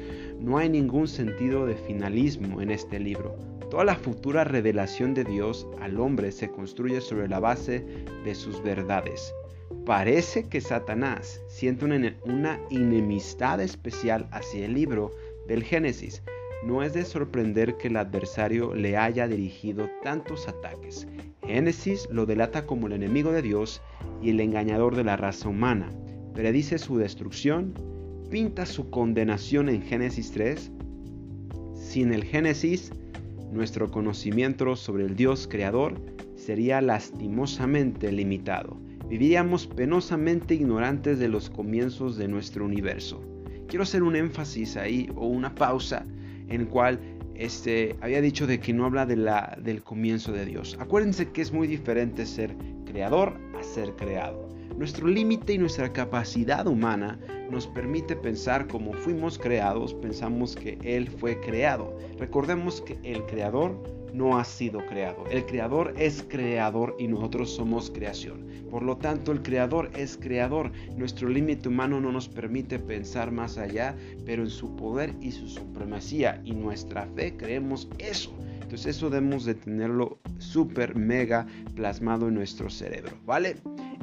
No 0.41 0.57
hay 0.57 0.69
ningún 0.69 1.09
sentido 1.09 1.67
de 1.67 1.77
finalismo 1.77 2.63
en 2.63 2.71
este 2.71 2.99
libro. 2.99 3.37
Toda 3.71 3.85
la 3.85 3.97
futura 3.97 4.45
revelación 4.45 5.13
de 5.13 5.25
Dios 5.25 5.67
al 5.81 6.01
hombre 6.01 6.33
se 6.33 6.49
construye 6.49 7.01
sobre 7.01 7.29
la 7.29 7.41
base 7.41 7.85
de 8.25 8.35
sus 8.35 8.63
verdades. 8.63 9.35
Parece 9.85 10.49
que 10.49 10.61
Satanás 10.61 11.43
siente 11.49 11.85
una, 11.85 12.17
una 12.25 12.61
enemistad 12.71 13.61
especial 13.61 14.27
hacia 14.31 14.65
el 14.65 14.75
libro 14.75 15.13
del 15.49 15.63
Génesis, 15.65 16.23
no 16.65 16.83
es 16.83 16.95
de 16.95 17.05
sorprender 17.05 17.77
que 17.77 17.89
el 17.89 17.97
adversario 17.97 18.75
le 18.75 18.97
haya 18.97 19.29
dirigido 19.29 19.89
tantos 20.03 20.49
ataques. 20.49 21.07
Génesis 21.45 22.09
lo 22.11 22.27
delata 22.27 22.67
como 22.67 22.87
el 22.87 22.95
enemigo 22.95 23.33
de 23.33 23.43
Dios 23.43 23.83
y 24.23 24.31
el 24.31 24.41
engañador 24.41 24.97
de 24.97 25.05
la 25.05 25.17
raza 25.17 25.49
humana. 25.49 25.91
predice 26.35 26.79
su 26.79 26.99
destrucción, 26.99 27.73
pinta 28.31 28.67
su 28.67 28.91
condenación 28.91 29.69
en 29.69 29.83
Génesis 29.83 30.33
3. 30.33 30.71
Sin 31.75 32.13
el 32.13 32.25
Génesis, 32.25 32.91
nuestro 33.53 33.91
conocimiento 33.91 34.77
sobre 34.77 35.05
el 35.05 35.17
Dios 35.17 35.47
creador 35.49 35.95
sería 36.35 36.81
lastimosamente 36.81 38.13
limitado. 38.13 38.77
Viviríamos 39.09 39.67
penosamente 39.67 40.55
ignorantes 40.55 41.19
de 41.19 41.29
los 41.29 41.49
comienzos 41.49 42.17
de 42.17 42.29
nuestro 42.29 42.65
universo. 42.65 43.23
Quiero 43.69 43.85
hacer 43.85 44.03
un 44.03 44.17
énfasis 44.17 44.77
ahí 44.77 45.09
o 45.15 45.27
una 45.27 45.55
pausa 45.55 46.05
en 46.49 46.67
cual 46.67 47.01
este, 47.35 47.97
había 48.01 48.21
dicho 48.21 48.47
de 48.47 48.61
que 48.61 48.73
no 48.73 48.85
habla 48.85 49.07
de 49.07 49.17
la, 49.17 49.59
del 49.63 49.83
comienzo 49.83 50.33
de 50.33 50.47
Dios. 50.47 50.77
Acuérdense 50.81 51.31
que 51.31 51.43
es 51.43 51.53
muy 51.53 51.67
diferente 51.67 52.25
ser 52.27 52.57
creador 52.87 53.35
a 53.59 53.63
ser 53.63 53.95
creado. 53.97 54.49
Nuestro 54.77 55.09
límite 55.09 55.55
y 55.55 55.59
nuestra 55.59 55.93
capacidad 55.93 56.67
humana 56.67 57.19
nos 57.51 57.67
permite 57.67 58.17
pensar 58.17 58.67
como 58.67 58.93
fuimos 58.93 59.39
creados, 59.39 59.95
pensamos 59.95 60.57
que 60.57 60.79
Él 60.83 61.09
fue 61.09 61.41
creado. 61.41 61.97
Recordemos 62.19 62.83
que 62.83 62.99
el 63.03 63.25
creador 63.25 63.83
no 64.17 64.39
ha 64.39 64.45
sido 64.45 64.85
creado. 64.87 65.25
El 65.31 65.45
creador 65.47 65.95
es 65.99 66.25
creador 66.29 66.97
y 66.99 67.07
nosotros 67.07 67.55
somos 67.55 67.91
creación. 67.91 68.47
Por 68.71 68.83
lo 68.83 68.97
tanto, 68.97 69.31
el 69.33 69.43
creador 69.43 69.91
es 69.95 70.17
creador. 70.17 70.73
Nuestro 70.97 71.29
límite 71.29 71.69
humano 71.69 72.01
no 72.01 72.11
nos 72.11 72.29
permite 72.29 72.79
pensar 72.79 73.31
más 73.31 73.59
allá, 73.59 73.95
pero 74.25 74.43
en 74.43 74.51
su 74.51 74.75
poder 74.75 75.15
y 75.21 75.33
su 75.33 75.49
supremacía 75.49 76.41
y 76.45 76.53
nuestra 76.53 77.07
fe 77.15 77.37
creemos 77.37 77.89
eso. 77.99 78.35
Entonces 78.63 78.97
eso 78.97 79.11
debemos 79.11 79.45
de 79.45 79.55
tenerlo 79.55 80.19
súper 80.39 80.97
mega 80.97 81.47
plasmado 81.77 82.29
en 82.29 82.35
nuestro 82.35 82.69
cerebro, 82.69 83.13
¿vale? 83.25 83.57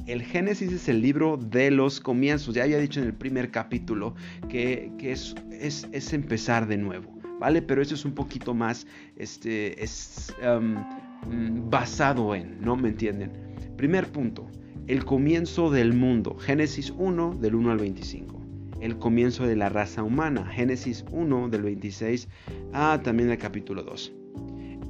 El 0.05 0.21
Génesis 0.21 0.71
es 0.71 0.87
el 0.89 1.01
libro 1.01 1.37
de 1.37 1.71
los 1.71 1.99
comienzos. 1.99 2.55
Ya 2.55 2.63
había 2.63 2.77
dicho 2.77 3.01
en 3.01 3.07
el 3.07 3.13
primer 3.13 3.51
capítulo 3.51 4.15
que, 4.49 4.91
es, 5.01 6.13
empezar 6.13 6.67
de 6.67 6.77
nuevo. 6.77 7.22
¿Vale? 7.43 7.61
Pero 7.61 7.81
eso 7.81 7.93
es 7.93 8.05
un 8.05 8.13
poquito 8.13 8.53
más 8.53 8.87
este, 9.17 9.83
es, 9.83 10.33
um, 10.41 11.69
basado 11.69 12.33
en, 12.35 12.61
¿no? 12.61 12.77
¿Me 12.77 12.87
entienden? 12.87 13.33
Primer 13.75 14.09
punto, 14.13 14.47
el 14.87 15.03
comienzo 15.03 15.69
del 15.69 15.91
mundo, 15.91 16.37
Génesis 16.37 16.93
1 16.97 17.35
del 17.41 17.55
1 17.55 17.71
al 17.71 17.79
25. 17.79 18.41
El 18.79 18.97
comienzo 18.97 19.45
de 19.45 19.57
la 19.57 19.67
raza 19.67 20.03
humana, 20.03 20.45
Génesis 20.45 21.03
1 21.11 21.49
del 21.49 21.63
26 21.63 22.29
a 22.71 23.01
también 23.03 23.29
el 23.29 23.37
capítulo 23.37 23.83
2. 23.83 24.13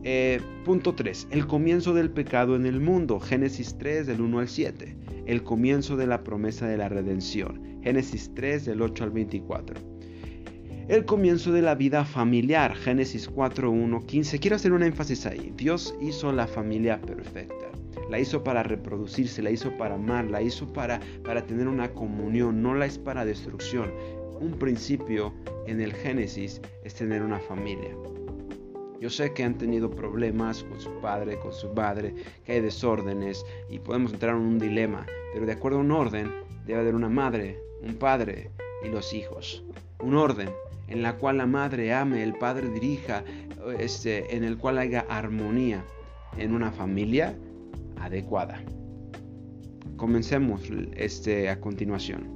Eh, 0.03 0.39
punto 0.63 0.93
3. 0.93 1.29
El 1.31 1.47
comienzo 1.47 1.95
del 1.95 2.11
pecado 2.11 2.55
en 2.55 2.67
el 2.67 2.79
mundo. 2.79 3.19
Génesis 3.19 3.79
3 3.79 4.05
del 4.05 4.21
1 4.21 4.39
al 4.39 4.47
7. 4.47 4.95
El 5.25 5.43
comienzo 5.43 5.97
de 5.97 6.05
la 6.05 6.23
promesa 6.23 6.67
de 6.67 6.77
la 6.77 6.87
redención. 6.87 7.79
Génesis 7.81 8.29
3 8.35 8.65
del 8.65 8.83
8 8.83 9.05
al 9.05 9.11
24 9.11 9.92
el 10.89 11.05
comienzo 11.05 11.53
de 11.53 11.61
la 11.61 11.75
vida 11.75 12.03
familiar, 12.03 12.75
Génesis 12.75 13.29
4, 13.29 13.71
1, 13.71 14.05
15. 14.05 14.39
Quiero 14.39 14.57
hacer 14.57 14.73
un 14.73 14.83
énfasis 14.83 15.25
ahí. 15.25 15.53
Dios 15.55 15.95
hizo 16.01 16.31
la 16.33 16.45
familia 16.45 16.99
perfecta. 16.99 17.71
La 18.09 18.19
hizo 18.19 18.43
para 18.43 18.63
reproducirse, 18.63 19.41
la 19.41 19.51
hizo 19.51 19.75
para 19.77 19.95
amar, 19.95 20.25
la 20.25 20.41
hizo 20.41 20.71
para, 20.73 20.99
para 21.23 21.45
tener 21.45 21.67
una 21.67 21.91
comunión, 21.91 22.61
no 22.61 22.75
la 22.75 22.85
es 22.85 22.97
para 22.97 23.23
destrucción. 23.23 23.91
Un 24.41 24.51
principio 24.59 25.33
en 25.67 25.79
el 25.79 25.93
Génesis 25.93 26.61
es 26.83 26.93
tener 26.95 27.23
una 27.23 27.39
familia. 27.39 27.95
Yo 28.99 29.09
sé 29.09 29.33
que 29.33 29.43
han 29.43 29.57
tenido 29.57 29.89
problemas 29.89 30.63
con 30.63 30.79
su 30.81 30.91
padre, 30.99 31.39
con 31.39 31.53
su 31.53 31.69
madre, 31.73 32.13
que 32.45 32.53
hay 32.53 32.61
desórdenes 32.61 33.45
y 33.69 33.79
podemos 33.79 34.13
entrar 34.13 34.35
en 34.35 34.41
un 34.41 34.59
dilema, 34.59 35.05
pero 35.33 35.45
de 35.45 35.53
acuerdo 35.53 35.77
a 35.77 35.81
un 35.81 35.91
orden 35.91 36.29
debe 36.65 36.81
haber 36.81 36.95
una 36.95 37.09
madre, 37.09 37.57
un 37.81 37.95
padre 37.95 38.51
y 38.83 38.89
los 38.89 39.13
hijos. 39.13 39.63
Un 39.99 40.15
orden 40.15 40.49
en 40.93 41.01
la 41.01 41.17
cual 41.17 41.37
la 41.37 41.47
madre 41.47 41.91
ame, 41.91 42.21
el 42.21 42.33
padre 42.33 42.69
dirija, 42.69 43.23
este, 43.79 44.35
en 44.35 44.43
el 44.43 44.59
cual 44.59 44.77
haya 44.77 45.05
armonía 45.09 45.83
en 46.37 46.53
una 46.53 46.71
familia 46.71 47.35
adecuada. 47.99 48.61
Comencemos 49.97 50.61
este, 50.95 51.49
a 51.49 51.59
continuación. 51.59 52.31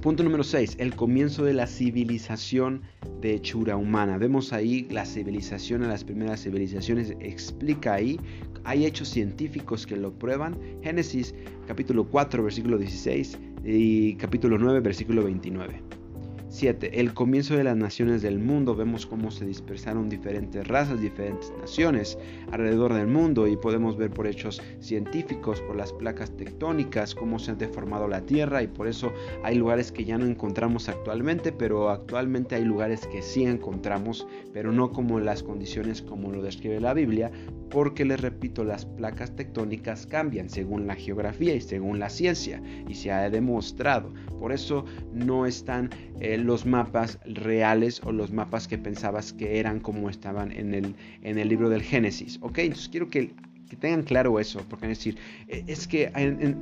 Punto 0.00 0.22
número 0.22 0.44
6. 0.44 0.76
El 0.78 0.94
comienzo 0.94 1.44
de 1.44 1.54
la 1.54 1.66
civilización 1.66 2.82
de 3.20 3.34
hechura 3.34 3.76
humana. 3.76 4.16
Vemos 4.16 4.52
ahí 4.52 4.86
la 4.90 5.04
civilización 5.04 5.82
las 5.88 6.04
primeras 6.04 6.44
civilizaciones. 6.44 7.16
Explica 7.18 7.94
ahí. 7.94 8.20
Hay 8.62 8.86
hechos 8.86 9.08
científicos 9.08 9.88
que 9.88 9.96
lo 9.96 10.12
prueban. 10.12 10.56
Génesis 10.84 11.34
capítulo 11.66 12.04
4 12.04 12.44
versículo 12.44 12.78
16 12.78 13.38
y 13.64 14.14
capítulo 14.14 14.56
9 14.56 14.78
versículo 14.80 15.24
29. 15.24 15.97
7. 16.58 16.98
El 16.98 17.14
comienzo 17.14 17.56
de 17.56 17.62
las 17.62 17.76
naciones 17.76 18.20
del 18.20 18.40
mundo. 18.40 18.74
Vemos 18.74 19.06
cómo 19.06 19.30
se 19.30 19.46
dispersaron 19.46 20.08
diferentes 20.08 20.66
razas, 20.66 21.00
diferentes 21.00 21.52
naciones 21.60 22.18
alrededor 22.50 22.94
del 22.94 23.06
mundo 23.06 23.46
y 23.46 23.56
podemos 23.56 23.96
ver 23.96 24.10
por 24.10 24.26
hechos 24.26 24.60
científicos, 24.80 25.60
por 25.60 25.76
las 25.76 25.92
placas 25.92 26.36
tectónicas, 26.36 27.14
cómo 27.14 27.38
se 27.38 27.52
ha 27.52 27.54
deformado 27.54 28.08
la 28.08 28.22
Tierra 28.22 28.60
y 28.60 28.66
por 28.66 28.88
eso 28.88 29.12
hay 29.44 29.54
lugares 29.54 29.92
que 29.92 30.04
ya 30.04 30.18
no 30.18 30.26
encontramos 30.26 30.88
actualmente, 30.88 31.52
pero 31.52 31.90
actualmente 31.90 32.56
hay 32.56 32.64
lugares 32.64 33.06
que 33.06 33.22
sí 33.22 33.44
encontramos, 33.44 34.26
pero 34.52 34.72
no 34.72 34.90
como 34.90 35.20
las 35.20 35.44
condiciones 35.44 36.02
como 36.02 36.32
lo 36.32 36.42
describe 36.42 36.80
la 36.80 36.92
Biblia, 36.92 37.30
porque 37.70 38.04
les 38.04 38.20
repito, 38.20 38.64
las 38.64 38.84
placas 38.84 39.36
tectónicas 39.36 40.06
cambian 40.06 40.48
según 40.48 40.88
la 40.88 40.96
geografía 40.96 41.54
y 41.54 41.60
según 41.60 42.00
la 42.00 42.08
ciencia 42.08 42.60
y 42.88 42.94
se 42.94 43.12
ha 43.12 43.30
demostrado. 43.30 44.12
Por 44.40 44.52
eso 44.52 44.84
no 45.12 45.46
están 45.46 45.90
eh, 46.20 46.38
los 46.48 46.64
mapas 46.64 47.18
reales 47.26 48.00
o 48.04 48.10
los 48.10 48.32
mapas 48.32 48.68
que 48.68 48.78
pensabas 48.78 49.34
que 49.34 49.58
eran 49.58 49.80
como 49.80 50.08
estaban 50.08 50.50
en 50.50 50.72
el, 50.72 50.94
en 51.22 51.36
el 51.36 51.46
libro 51.46 51.68
del 51.68 51.82
Génesis. 51.82 52.38
¿Ok? 52.40 52.60
Entonces 52.60 52.88
quiero 52.88 53.10
que 53.10 53.34
que 53.68 53.76
tengan 53.76 54.02
claro 54.02 54.40
eso, 54.40 54.60
porque 54.68 54.86
es 54.90 54.98
decir, 54.98 55.18
e, 55.46 55.64
es 55.66 55.86
que 55.86 56.10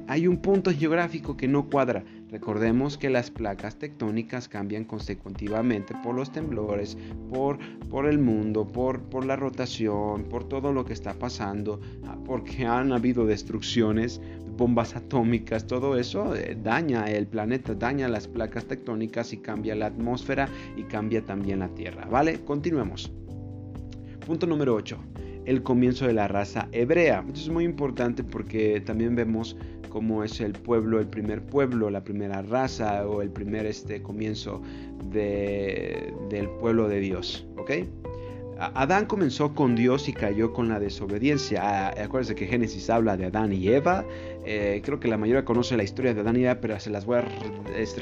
hay, 0.08 0.26
un 0.26 0.36
punto 0.38 0.72
geográfico 0.72 1.36
que 1.36 1.48
no 1.48 1.68
cuadra. 1.68 2.04
Recordemos 2.30 2.98
que 2.98 3.08
las 3.08 3.30
placas 3.30 3.76
tectónicas 3.78 4.48
cambian 4.48 4.84
consecutivamente 4.84 5.94
por 6.02 6.14
los 6.14 6.32
temblores, 6.32 6.98
por, 7.30 7.58
por 7.88 8.06
el 8.06 8.18
mundo, 8.18 8.66
por, 8.66 9.00
por 9.02 9.24
la 9.24 9.36
rotación, 9.36 10.24
por 10.24 10.48
todo 10.48 10.72
lo 10.72 10.84
que 10.84 10.92
está 10.92 11.14
pasando, 11.14 11.80
ah, 12.04 12.18
porque 12.24 12.66
han 12.66 12.92
habido 12.92 13.26
destrucciones, 13.26 14.20
bombas 14.56 14.96
atómicas, 14.96 15.66
todo 15.66 15.96
eso 15.96 16.34
eh, 16.34 16.56
daña 16.60 17.08
el 17.10 17.26
planeta, 17.28 17.74
daña 17.74 18.08
las 18.08 18.26
placas 18.26 18.64
tectónicas 18.64 19.32
y 19.32 19.38
cambia 19.38 19.76
la 19.76 19.86
atmósfera 19.86 20.48
y 20.76 20.82
cambia 20.84 21.22
también 21.24 21.60
la 21.60 21.68
Tierra. 21.68 22.06
¿Vale? 22.06 22.40
Continuemos. 22.40 23.12
Punto 24.26 24.46
número 24.46 24.74
8 24.74 24.98
el 25.46 25.62
comienzo 25.62 26.06
de 26.06 26.12
la 26.12 26.28
raza 26.28 26.68
hebrea. 26.72 27.24
Esto 27.28 27.40
es 27.40 27.48
muy 27.48 27.64
importante 27.64 28.22
porque 28.22 28.80
también 28.80 29.14
vemos 29.16 29.56
cómo 29.88 30.22
es 30.22 30.40
el 30.40 30.52
pueblo, 30.52 31.00
el 31.00 31.06
primer 31.06 31.40
pueblo, 31.42 31.88
la 31.88 32.04
primera 32.04 32.42
raza 32.42 33.06
o 33.08 33.22
el 33.22 33.30
primer 33.30 33.64
este, 33.64 34.02
comienzo 34.02 34.60
del 35.10 36.48
pueblo 36.60 36.88
de 36.88 37.00
Dios. 37.00 37.46
¿ok? 37.56 37.70
Adán 38.58 39.04
comenzó 39.04 39.54
con 39.54 39.76
Dios 39.76 40.08
y 40.08 40.14
cayó 40.14 40.54
con 40.54 40.68
la 40.68 40.80
desobediencia. 40.80 41.60
Ah, 41.62 41.88
acuérdense 42.02 42.34
que 42.34 42.46
Génesis 42.46 42.88
habla 42.88 43.16
de 43.16 43.26
Adán 43.26 43.52
y 43.52 43.68
Eva. 43.68 44.04
Eh, 44.46 44.80
creo 44.82 44.98
que 44.98 45.08
la 45.08 45.18
mayoría 45.18 45.44
conoce 45.44 45.76
la 45.76 45.82
historia 45.82 46.14
de 46.14 46.20
Adán 46.20 46.36
y 46.36 46.44
Eva, 46.44 46.58
pero 46.60 46.80
se 46.80 46.88
las 46.88 47.04
voy 47.04 47.18
a 47.18 47.28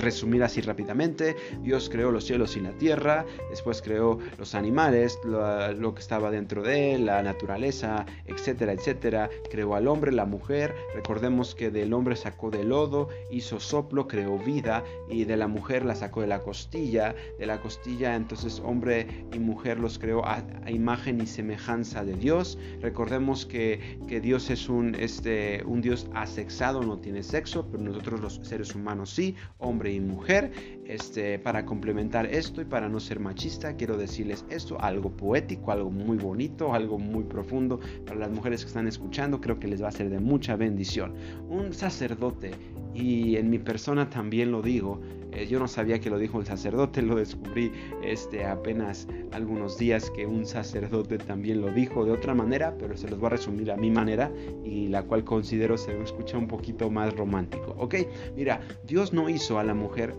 resumir 0.01 0.45
así 0.45 0.61
rápidamente. 0.61 1.35
Dios 1.63 1.89
creó 1.91 2.13
los 2.13 2.25
cielos 2.25 2.57
y 2.57 2.61
la 2.61 2.71
tierra, 2.73 3.25
después 3.51 3.83
creó 3.83 4.21
los 4.39 4.55
animales, 4.55 5.19
lo, 5.25 5.95
que 5.95 6.01
estaba 6.01 6.31
dentro 6.31 6.63
de 6.63 6.95
él, 6.95 7.07
la 7.07 7.23
naturaleza, 7.23 8.07
etcétera, 8.27 8.73
etcétera. 8.73 9.31
Creó 9.51 9.75
al 9.75 9.89
hombre, 9.89 10.13
la 10.13 10.25
mujer. 10.25 10.73
Recordemos 10.95 11.57
que 11.57 11.71
del 11.71 11.93
hombre 11.93 12.15
sacó 12.15 12.51
del 12.51 12.69
lodo, 12.69 13.09
hizo 13.31 13.59
soplo, 13.59 14.07
creó 14.07 14.39
vida 14.39 14.85
y 15.11 15.25
de 15.25 15.37
la 15.37 15.49
mujer 15.49 15.85
la 15.85 15.97
sacó 15.97 16.21
de 16.21 16.29
la 16.29 16.41
costilla. 16.41 17.15
De 17.41 17.47
la 17.47 17.61
costilla 17.61 18.15
entonces 18.15 18.61
hombre 18.65 19.27
y 19.33 19.39
mujer 19.41 19.81
los 19.81 19.99
creó 19.99 20.25
a 20.25 20.44
a 20.65 20.71
imagen 20.71 21.21
y 21.21 21.27
semejanza 21.27 22.05
de 22.05 22.15
Dios. 22.15 22.59
Recordemos 22.81 23.47
que, 23.47 23.99
que 24.09 24.21
Dios 24.21 24.51
es 24.51 24.69
un, 24.69 24.95
este, 24.95 25.63
un 25.65 25.81
Dios 25.81 26.07
asexado, 26.15 26.83
no 26.83 26.99
tiene 26.99 27.23
sexo, 27.23 27.67
pero 27.71 27.83
nosotros 27.83 28.21
los 28.21 28.41
seres 28.43 28.75
humanos 28.75 29.11
sí, 29.11 29.35
hombre 29.59 29.93
y 29.93 30.01
mujer. 30.01 30.53
Este, 30.87 31.39
para 31.39 31.65
complementar 31.65 32.27
esto 32.27 32.61
y 32.61 32.67
para 32.67 32.91
no 32.91 33.01
ser 33.01 33.19
machista, 33.19 33.75
quiero 33.75 33.97
decirles 33.97 34.45
esto, 34.51 34.79
algo 34.81 35.11
poético, 35.11 35.73
algo 35.73 35.91
muy 35.91 36.19
bonito, 36.19 36.75
algo 36.75 36.99
muy 36.99 37.25
profundo 37.25 37.81
para 38.05 38.21
las 38.21 38.31
mujeres 38.31 38.63
que 38.63 38.69
están 38.69 38.87
escuchando, 38.87 39.41
creo 39.41 39.59
que 39.59 39.67
les 39.67 39.83
va 39.83 39.89
a 39.89 39.93
ser 39.93 40.11
de 40.11 40.21
mucha 40.21 40.57
bendición. 40.57 41.15
Un 41.49 41.73
sacerdote 41.73 42.51
y 42.95 43.37
en 43.37 43.51
mi 43.51 43.59
persona 43.59 44.11
también 44.11 44.53
lo 44.53 44.63
digo. 44.63 45.01
Eh, 45.35 45.47
yo 45.49 45.59
no 45.59 45.67
sabía 45.67 46.00
que 46.00 46.11
lo 46.11 46.19
dijo 46.19 46.41
el 46.41 46.47
sacerdote, 46.47 47.03
lo 47.03 47.17
descubrí 47.17 47.73
este, 48.03 48.45
apenas 48.45 49.09
algunos 49.33 49.79
días 49.79 50.11
que 50.11 50.26
un 50.26 50.47
sacerdote 50.47 51.19
también 51.19 51.61
lo 51.61 51.73
dijo 51.73 52.05
de 52.05 52.12
otra 52.12 52.35
manera, 52.35 52.76
pero 52.79 52.97
se 52.97 53.09
los 53.09 53.19
voy 53.19 53.26
a 53.26 53.31
resumir 53.31 53.71
a 53.73 53.76
mi 53.76 53.91
manera 53.91 54.31
y 54.64 54.88
la 54.88 55.03
cual 55.03 55.25
considero 55.25 55.76
se 55.76 56.00
escucha 56.03 56.38
un 56.38 56.47
poquito 56.47 56.88
más 56.91 57.14
romántico. 57.14 57.75
Ok, 57.79 57.97
mira, 58.37 58.61
Dios 58.87 59.12
no 59.12 59.29
hizo 59.29 59.59
a 59.59 59.64
la 59.64 59.75
mujer 59.75 60.14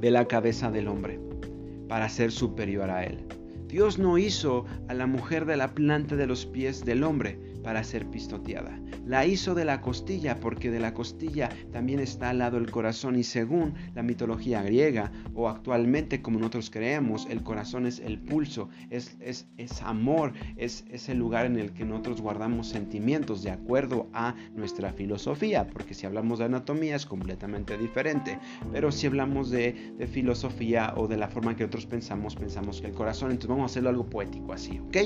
de 0.00 0.10
la 0.10 0.26
cabeza 0.26 0.70
del 0.70 0.88
hombre 0.88 1.20
para 1.88 2.08
ser 2.08 2.32
superior 2.32 2.90
a 2.90 3.04
él. 3.04 3.18
Dios 3.68 3.98
no 3.98 4.18
hizo 4.18 4.66
a 4.88 4.94
la 4.94 5.06
mujer 5.06 5.46
de 5.46 5.56
la 5.56 5.74
planta 5.74 6.16
de 6.16 6.26
los 6.26 6.44
pies 6.44 6.84
del 6.84 7.04
hombre 7.04 7.38
para 7.62 7.84
ser 7.84 8.06
pistoteada. 8.06 8.78
La 9.06 9.26
hizo 9.26 9.54
de 9.54 9.64
la 9.64 9.80
costilla 9.80 10.38
porque 10.40 10.70
de 10.70 10.80
la 10.80 10.94
costilla 10.94 11.48
también 11.72 12.00
está 12.00 12.30
al 12.30 12.38
lado 12.38 12.58
el 12.58 12.70
corazón 12.70 13.18
y 13.18 13.24
según 13.24 13.74
la 13.94 14.02
mitología 14.02 14.62
griega 14.62 15.10
o 15.34 15.48
actualmente 15.48 16.22
como 16.22 16.38
nosotros 16.38 16.70
creemos, 16.70 17.26
el 17.30 17.42
corazón 17.42 17.86
es 17.86 18.00
el 18.00 18.18
pulso, 18.18 18.68
es, 18.90 19.16
es, 19.20 19.46
es 19.56 19.82
amor, 19.82 20.32
es, 20.56 20.84
es 20.90 21.08
el 21.08 21.18
lugar 21.18 21.46
en 21.46 21.58
el 21.58 21.72
que 21.72 21.84
nosotros 21.84 22.20
guardamos 22.20 22.68
sentimientos 22.68 23.42
de 23.42 23.50
acuerdo 23.50 24.08
a 24.12 24.34
nuestra 24.54 24.92
filosofía, 24.92 25.66
porque 25.66 25.94
si 25.94 26.06
hablamos 26.06 26.38
de 26.38 26.46
anatomía 26.46 26.96
es 26.96 27.06
completamente 27.06 27.76
diferente, 27.78 28.38
pero 28.72 28.92
si 28.92 29.06
hablamos 29.06 29.50
de, 29.50 29.94
de 29.98 30.06
filosofía 30.06 30.94
o 30.96 31.08
de 31.08 31.16
la 31.16 31.28
forma 31.28 31.52
en 31.52 31.56
que 31.56 31.64
nosotros 31.64 31.86
pensamos, 31.86 32.36
pensamos 32.36 32.80
que 32.80 32.88
el 32.88 32.94
corazón, 32.94 33.30
entonces 33.30 33.50
vamos 33.50 33.62
a 33.64 33.72
hacerlo 33.72 33.90
algo 33.90 34.08
poético 34.08 34.52
así, 34.52 34.78
¿ok? 34.78 34.96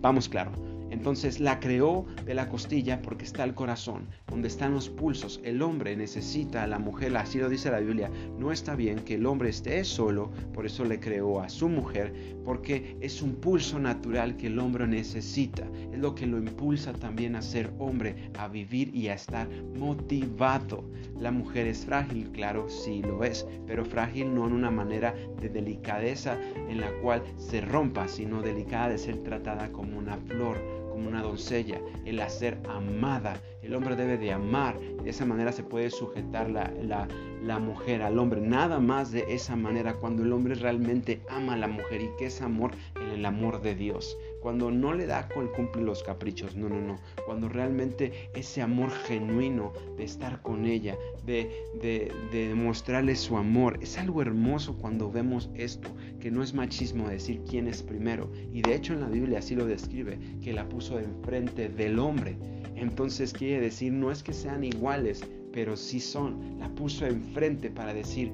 Vamos 0.00 0.28
claro. 0.28 0.73
Entonces 0.94 1.40
la 1.40 1.58
creó 1.58 2.06
de 2.24 2.34
la 2.34 2.48
costilla 2.48 3.02
porque 3.02 3.24
está 3.24 3.42
el 3.42 3.52
corazón, 3.52 4.06
donde 4.28 4.46
están 4.46 4.74
los 4.74 4.88
pulsos. 4.88 5.40
El 5.42 5.60
hombre 5.60 5.96
necesita 5.96 6.62
a 6.62 6.68
la 6.68 6.78
mujer, 6.78 7.16
así 7.16 7.40
lo 7.40 7.48
dice 7.48 7.68
la 7.68 7.80
Biblia. 7.80 8.12
No 8.38 8.52
está 8.52 8.76
bien 8.76 9.00
que 9.00 9.16
el 9.16 9.26
hombre 9.26 9.48
esté 9.48 9.82
solo, 9.82 10.30
por 10.52 10.66
eso 10.66 10.84
le 10.84 11.00
creó 11.00 11.40
a 11.40 11.48
su 11.48 11.68
mujer, 11.68 12.14
porque 12.44 12.96
es 13.00 13.22
un 13.22 13.34
pulso 13.34 13.80
natural 13.80 14.36
que 14.36 14.46
el 14.46 14.60
hombre 14.60 14.86
necesita. 14.86 15.66
Es 15.92 15.98
lo 15.98 16.14
que 16.14 16.28
lo 16.28 16.38
impulsa 16.38 16.92
también 16.92 17.34
a 17.34 17.42
ser 17.42 17.72
hombre, 17.80 18.30
a 18.38 18.46
vivir 18.46 18.94
y 18.94 19.08
a 19.08 19.14
estar 19.14 19.48
motivado. 19.76 20.88
La 21.18 21.32
mujer 21.32 21.66
es 21.66 21.84
frágil, 21.84 22.30
claro, 22.30 22.68
sí 22.68 23.02
lo 23.02 23.24
es, 23.24 23.44
pero 23.66 23.84
frágil 23.84 24.32
no 24.32 24.46
en 24.46 24.52
una 24.52 24.70
manera 24.70 25.12
de 25.40 25.48
delicadeza 25.48 26.38
en 26.68 26.80
la 26.80 26.92
cual 27.02 27.24
se 27.36 27.62
rompa, 27.62 28.06
sino 28.06 28.42
delicada 28.42 28.90
de 28.90 28.98
ser 28.98 29.16
tratada 29.24 29.72
como 29.72 29.98
una 29.98 30.16
flor 30.18 30.83
como 30.94 31.08
una 31.08 31.22
doncella, 31.22 31.80
el 32.04 32.20
hacer 32.20 32.56
amada. 32.68 33.42
El 33.62 33.74
hombre 33.74 33.96
debe 33.96 34.16
de 34.16 34.32
amar, 34.32 34.78
de 34.78 35.10
esa 35.10 35.26
manera 35.26 35.50
se 35.50 35.64
puede 35.64 35.90
sujetar 35.90 36.48
la, 36.48 36.72
la, 36.82 37.08
la, 37.42 37.58
mujer 37.58 38.00
al 38.02 38.16
hombre, 38.18 38.40
nada 38.40 38.78
más 38.78 39.10
de 39.10 39.24
esa 39.28 39.56
manera, 39.56 39.94
cuando 39.94 40.22
el 40.22 40.32
hombre 40.32 40.54
realmente 40.54 41.20
ama 41.28 41.54
a 41.54 41.56
la 41.56 41.66
mujer 41.66 42.00
y 42.00 42.10
que 42.16 42.26
es 42.26 42.40
amor 42.40 42.70
en 42.94 43.08
el 43.08 43.26
amor 43.26 43.60
de 43.60 43.74
Dios 43.74 44.16
cuando 44.44 44.70
no 44.70 44.92
le 44.92 45.06
da 45.06 45.26
con 45.26 45.48
cumple 45.48 45.80
los 45.80 46.02
caprichos, 46.02 46.54
no, 46.54 46.68
no, 46.68 46.78
no, 46.78 46.98
cuando 47.24 47.48
realmente 47.48 48.28
ese 48.34 48.60
amor 48.60 48.90
genuino 48.90 49.72
de 49.96 50.04
estar 50.04 50.42
con 50.42 50.66
ella, 50.66 50.98
de, 51.24 51.50
de, 51.80 52.12
de 52.30 52.48
demostrarle 52.48 53.16
su 53.16 53.38
amor, 53.38 53.78
es 53.80 53.96
algo 53.96 54.20
hermoso 54.20 54.76
cuando 54.76 55.10
vemos 55.10 55.48
esto, 55.54 55.88
que 56.20 56.30
no 56.30 56.42
es 56.42 56.52
machismo 56.52 57.08
decir 57.08 57.40
quién 57.48 57.68
es 57.68 57.82
primero, 57.82 58.30
y 58.52 58.60
de 58.60 58.74
hecho 58.74 58.92
en 58.92 59.00
la 59.00 59.08
Biblia 59.08 59.38
así 59.38 59.54
lo 59.54 59.64
describe, 59.64 60.18
que 60.42 60.52
la 60.52 60.68
puso 60.68 60.98
enfrente 60.98 61.70
del 61.70 61.98
hombre, 61.98 62.36
entonces 62.76 63.32
quiere 63.32 63.62
decir, 63.62 63.94
no 63.94 64.10
es 64.10 64.22
que 64.22 64.34
sean 64.34 64.62
iguales, 64.62 65.24
pero 65.54 65.74
sí 65.74 66.00
son, 66.00 66.58
la 66.58 66.68
puso 66.74 67.06
enfrente 67.06 67.70
para 67.70 67.94
decir, 67.94 68.30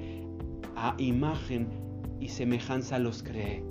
a 0.75 0.93
imagen 0.99 1.69
y 2.19 2.31
semejanza 2.31 2.99
los 2.99 3.23
cree. 3.23 3.62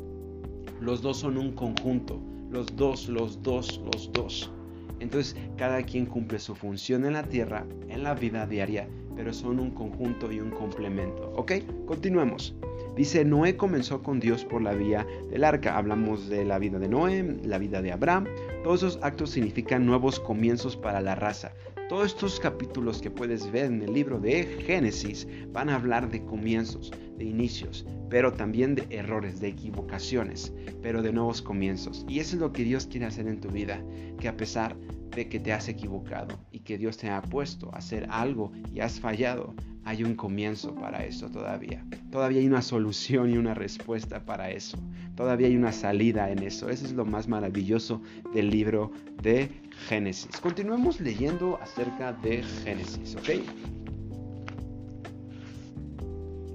Los 0.80 1.02
dos 1.02 1.18
son 1.18 1.38
un 1.38 1.52
conjunto. 1.52 2.20
Los 2.50 2.76
dos, 2.76 3.08
los 3.10 3.44
dos, 3.44 3.82
los 3.94 4.12
dos. 4.14 4.52
Entonces 5.00 5.36
cada 5.58 5.84
quien 5.84 6.06
cumple 6.06 6.40
su 6.40 6.56
función 6.56 7.06
en 7.06 7.14
la 7.14 7.24
tierra, 7.24 7.66
en 7.88 8.04
la 8.04 8.14
vida 8.16 8.46
diaria, 8.46 8.88
pero 9.16 9.34
son 9.34 9.60
un 9.60 9.72
conjunto 9.72 10.32
y 10.32 10.40
un 10.40 10.52
complemento. 10.52 11.32
¿Ok? 11.36 11.54
Continuemos. 11.86 12.56
Dice, 12.96 13.24
Noé 13.24 13.56
comenzó 13.56 14.04
con 14.04 14.20
Dios 14.20 14.44
por 14.44 14.62
la 14.62 14.74
vía 14.74 15.06
del 15.30 15.44
arca. 15.44 15.78
Hablamos 15.78 16.28
de 16.28 16.44
la 16.44 16.60
vida 16.60 16.80
de 16.80 16.90
Noé, 16.90 17.38
la 17.44 17.58
vida 17.58 17.82
de 17.82 17.92
Abraham. 17.92 18.26
Todos 18.64 18.84
esos 18.84 19.00
actos 19.02 19.30
significan 19.30 19.86
nuevos 19.86 20.20
comienzos 20.20 20.76
para 20.76 21.00
la 21.02 21.16
raza. 21.16 21.54
Todos 21.90 22.14
estos 22.14 22.40
capítulos 22.40 23.02
que 23.02 23.10
puedes 23.10 23.52
ver 23.52 23.66
en 23.66 23.82
el 23.82 23.92
libro 23.92 24.20
de 24.20 24.44
Génesis 24.44 25.28
van 25.52 25.70
a 25.70 25.76
hablar 25.76 26.12
de 26.12 26.24
comienzos, 26.24 26.92
de 27.18 27.26
inicios, 27.26 27.84
pero 28.12 28.32
también 28.32 28.76
de 28.76 28.86
errores, 28.92 29.40
de 29.40 29.48
equivocaciones, 29.48 30.54
pero 30.84 31.02
de 31.02 31.12
nuevos 31.12 31.42
comienzos. 31.42 32.06
Y 32.08 32.20
eso 32.20 32.36
es 32.36 32.42
lo 32.42 32.54
que 32.54 32.64
Dios 32.64 32.86
quiere 32.86 33.08
hacer 33.08 33.28
en 33.28 33.42
tu 33.42 33.50
vida, 33.50 33.84
que 34.20 34.28
a 34.28 34.38
pesar 34.38 34.76
de 35.16 35.28
que 35.28 35.40
te 35.40 35.54
has 35.54 35.68
equivocado 35.68 36.40
y 36.52 36.60
que 36.60 36.78
Dios 36.78 36.98
te 36.98 37.10
ha 37.10 37.22
puesto 37.22 37.74
a 37.74 37.78
hacer 37.78 38.08
algo 38.10 38.52
y 38.74 38.80
has 38.80 39.00
fallado, 39.00 39.54
hay 39.86 40.04
un 40.04 40.16
comienzo 40.16 40.76
para 40.76 41.04
eso 41.06 41.30
todavía. 41.30 41.84
Todavía 42.12 42.42
hay 42.42 42.48
una 42.48 42.62
solución 42.62 43.32
y 43.32 43.38
una 43.38 43.54
respuesta 43.54 44.24
para 44.24 44.52
eso. 44.52 44.78
Todavía 45.16 45.48
hay 45.48 45.56
una 45.56 45.72
salida 45.72 46.30
en 46.30 46.44
eso. 46.44 46.70
Eso 46.70 46.86
es 46.86 46.94
lo 46.94 47.06
más 47.06 47.28
maravilloso 47.28 48.02
del 48.34 48.50
libro 48.50 48.92
de 49.22 49.50
Génesis. 49.88 50.40
Continuemos 50.40 51.00
leyendo 51.00 51.60
acerca 51.62 52.14
de 52.14 52.44
Génesis, 52.64 53.16
¿ok? 53.16 53.30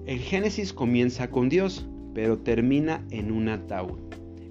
El 0.06 0.18
Génesis 0.18 0.72
comienza 0.72 1.30
con 1.30 1.48
Dios, 1.48 1.86
pero 2.14 2.38
termina 2.38 3.02
en 3.10 3.32
un 3.32 3.48
ataúd. 3.48 3.98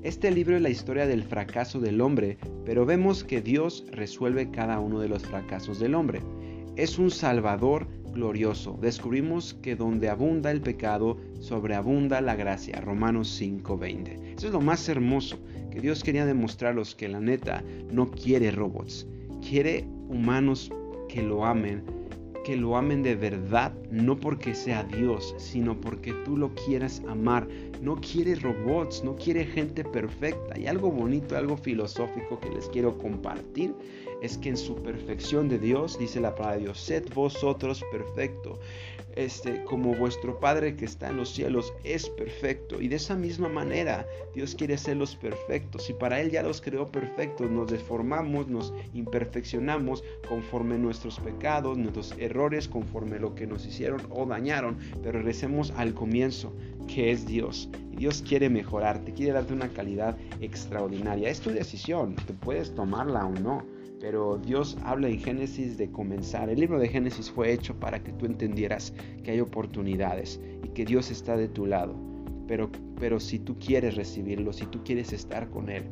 Este 0.04 0.32
libro 0.32 0.58
es 0.58 0.62
la 0.62 0.70
historia 0.70 1.08
del 1.08 1.24
fracaso 1.24 1.80
del 1.80 2.02
hombre, 2.02 2.38
pero 2.66 2.86
vemos 2.86 3.24
que 3.24 3.42
Dios 3.42 3.86
resuelve 3.90 4.52
cada 4.52 4.82
uno 4.82 5.00
de 5.00 5.08
los 5.08 5.24
fracasos 5.24 5.80
del 5.80 5.96
hombre. 5.96 6.22
Es 6.76 7.00
un 7.00 7.10
salvador 7.10 7.88
glorioso. 8.12 8.78
Descubrimos 8.82 9.54
que 9.54 9.78
donde 9.78 10.10
abunda 10.10 10.52
el 10.52 10.60
pecado, 10.60 11.18
sobreabunda 11.40 12.20
la 12.20 12.36
gracia. 12.36 12.82
Romanos 12.82 13.30
5:20. 13.30 14.34
Eso 14.38 14.48
es 14.48 14.52
lo 14.54 14.60
más 14.60 14.90
hermoso, 14.90 15.40
que 15.72 15.80
Dios 15.80 16.04
quería 16.04 16.26
demostrarlos 16.26 16.96
que 16.96 17.08
la 17.08 17.22
neta 17.22 17.64
no 17.90 18.12
quiere 18.12 18.52
robots, 18.52 19.08
quiere 19.48 19.88
humanos 20.10 20.70
que 21.08 21.24
lo 21.24 21.46
amen, 21.46 21.82
que 22.44 22.58
lo 22.58 22.76
amen 22.76 23.04
de 23.04 23.16
verdad, 23.16 23.74
no 23.90 24.20
porque 24.20 24.54
sea 24.54 24.84
Dios, 24.84 25.34
sino 25.38 25.80
porque 25.80 26.14
tú 26.26 26.36
lo 26.36 26.54
quieras 26.54 27.02
amar. 27.08 27.48
No 27.84 27.98
quiere 27.98 28.36
robots, 28.36 29.04
no 29.04 29.14
quiere 29.18 29.46
gente 29.46 29.84
perfecta. 29.84 30.58
Y 30.58 30.68
algo 30.68 30.90
bonito, 30.90 31.36
algo 31.36 31.58
filosófico 31.58 32.40
que 32.40 32.50
les 32.50 32.70
quiero 32.70 32.98
compartir 32.98 33.76
es 34.24 34.38
que 34.38 34.50
en 34.50 34.58
su 34.58 34.76
perfección 34.76 35.50
de 35.50 35.60
Dios, 35.60 36.00
dice 36.00 36.22
la 36.22 36.34
palabra 36.34 36.56
de 36.56 36.64
Dios, 36.64 36.80
sed 36.80 37.04
vosotros 37.14 37.84
perfecto, 37.92 38.58
este, 39.18 39.64
como 39.66 39.94
vuestro 39.94 40.40
Padre 40.40 40.76
que 40.76 40.86
está 40.86 41.10
en 41.10 41.18
los 41.18 41.30
cielos 41.30 41.74
es 41.84 42.10
perfecto. 42.10 42.82
Y 42.82 42.88
de 42.88 42.96
esa 42.96 43.16
misma 43.16 43.50
manera 43.50 44.08
Dios 44.34 44.56
quiere 44.56 44.76
hacerlos 44.76 45.16
perfectos. 45.18 45.90
Y 45.90 45.94
para 45.94 46.22
Él 46.22 46.32
ya 46.32 46.42
los 46.42 46.62
creó 46.62 46.88
perfectos. 46.88 47.52
Nos 47.52 47.70
deformamos, 47.70 48.48
nos 48.48 48.74
imperfeccionamos 48.94 50.04
conforme 50.28 50.78
nuestros 50.78 51.20
pecados, 51.20 51.78
nuestros 51.78 52.16
errores, 52.18 52.68
conforme 52.68 53.20
lo 53.20 53.36
que 53.36 53.46
nos 53.46 53.66
hicieron 53.66 54.02
o 54.10 54.26
dañaron. 54.26 54.78
Pero 55.04 55.20
regresemos 55.20 55.72
al 55.78 55.94
comienzo, 55.94 56.54
que 56.88 57.12
es 57.12 57.28
Dios. 57.28 57.70
Y 57.92 57.98
Dios 57.98 58.24
quiere 58.28 58.50
mejorarte, 58.50 59.14
quiere 59.14 59.34
darte 59.34 59.54
una 59.54 59.68
calidad 59.68 60.18
extraordinaria. 60.42 61.30
Es 61.30 61.42
tu 61.42 61.52
decisión, 61.52 62.16
te 62.16 62.34
puedes 62.34 62.74
tomarla 62.74 63.26
o 63.26 63.32
no 63.32 63.73
pero 64.04 64.38
Dios 64.38 64.78
habla 64.84 65.08
en 65.08 65.18
Génesis 65.18 65.78
de 65.78 65.90
comenzar. 65.90 66.50
El 66.50 66.60
libro 66.60 66.78
de 66.78 66.90
Génesis 66.90 67.32
fue 67.32 67.54
hecho 67.54 67.80
para 67.80 68.04
que 68.04 68.12
tú 68.12 68.26
entendieras 68.26 68.94
que 69.24 69.32
hay 69.32 69.40
oportunidades 69.40 70.42
y 70.62 70.68
que 70.68 70.84
Dios 70.84 71.10
está 71.10 71.38
de 71.38 71.48
tu 71.48 71.66
lado. 71.66 71.96
Pero, 72.46 72.70
pero 73.00 73.22
si 73.22 73.40
tú 73.40 73.58
quieres 73.58 73.96
recibirlo, 73.96 74.52
si 74.52 74.66
tú 74.66 74.84
quieres 74.84 75.14
estar 75.14 75.50
con 75.50 75.70
Él. 75.70 75.84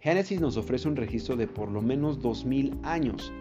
Génesis 0.00 0.40
nos 0.40 0.56
ofrece 0.56 0.88
un 0.88 0.96
registro 0.96 1.36
de 1.36 1.46
por 1.46 1.70
lo 1.70 1.82
menos 1.82 2.20
2000 2.20 2.76
años. 2.82 3.32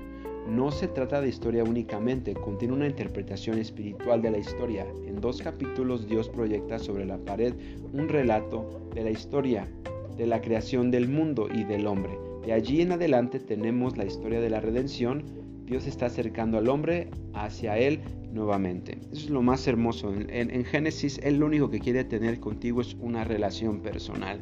No 0.47 0.69
se 0.69 0.87
trata 0.87 1.19
de 1.19 1.29
historia 1.29 1.63
únicamente, 1.63 2.35
contiene 2.35 2.75
una 2.75 2.85
interpretación 2.85 3.57
espiritual 3.57 4.21
de 4.21 4.29
la 4.29 4.37
historia. 4.37 4.85
En 5.07 5.19
dos 5.19 5.41
capítulos 5.41 6.07
Dios 6.07 6.29
proyecta 6.29 6.77
sobre 6.77 7.05
la 7.05 7.17
pared 7.17 7.55
un 7.91 8.07
relato 8.07 8.69
de 8.93 9.03
la 9.03 9.09
historia, 9.09 9.67
de 10.15 10.27
la 10.27 10.41
creación 10.41 10.91
del 10.91 11.09
mundo 11.09 11.47
y 11.51 11.63
del 11.63 11.87
hombre. 11.87 12.26
De 12.45 12.53
allí 12.53 12.81
en 12.81 12.91
adelante 12.91 13.39
tenemos 13.39 13.97
la 13.97 14.05
historia 14.05 14.39
de 14.39 14.49
la 14.49 14.61
redención. 14.61 15.23
Dios 15.65 15.85
está 15.85 16.05
acercando 16.05 16.57
al 16.57 16.69
hombre 16.69 17.09
hacia 17.33 17.77
Él 17.77 17.99
nuevamente. 18.31 18.99
Eso 19.11 19.25
es 19.25 19.29
lo 19.29 19.41
más 19.41 19.67
hermoso. 19.67 20.13
En, 20.13 20.63
Génesis, 20.65 21.19
Él 21.23 21.39
lo 21.39 21.45
único 21.45 21.69
que 21.69 21.79
quiere 21.79 22.03
tener 22.03 22.39
contigo 22.39 22.81
es 22.81 22.93
una 23.01 23.23
relación 23.23 23.81
personal. 23.81 24.41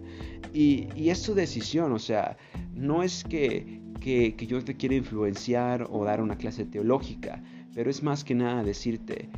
Y, 0.54 0.88
es 1.10 1.18
su 1.18 1.34
decisión, 1.34 1.92
o 1.94 2.00
sea, 2.00 2.38
no 2.74 3.02
es 3.02 3.24
que, 3.24 3.82
que, 4.00 4.36
que 4.36 4.46
yo 4.46 4.64
te 4.64 4.76
quiera 4.76 4.96
influenciar 4.96 5.88
o 5.90 6.06
dar 6.06 6.22
una 6.22 6.38
clase 6.38 6.66
teológica 6.66 7.42
pero 7.76 7.92
es 7.92 8.02
más 8.02 8.24
que 8.24 8.34
nada 8.34 8.64
decirte, 8.64 9.30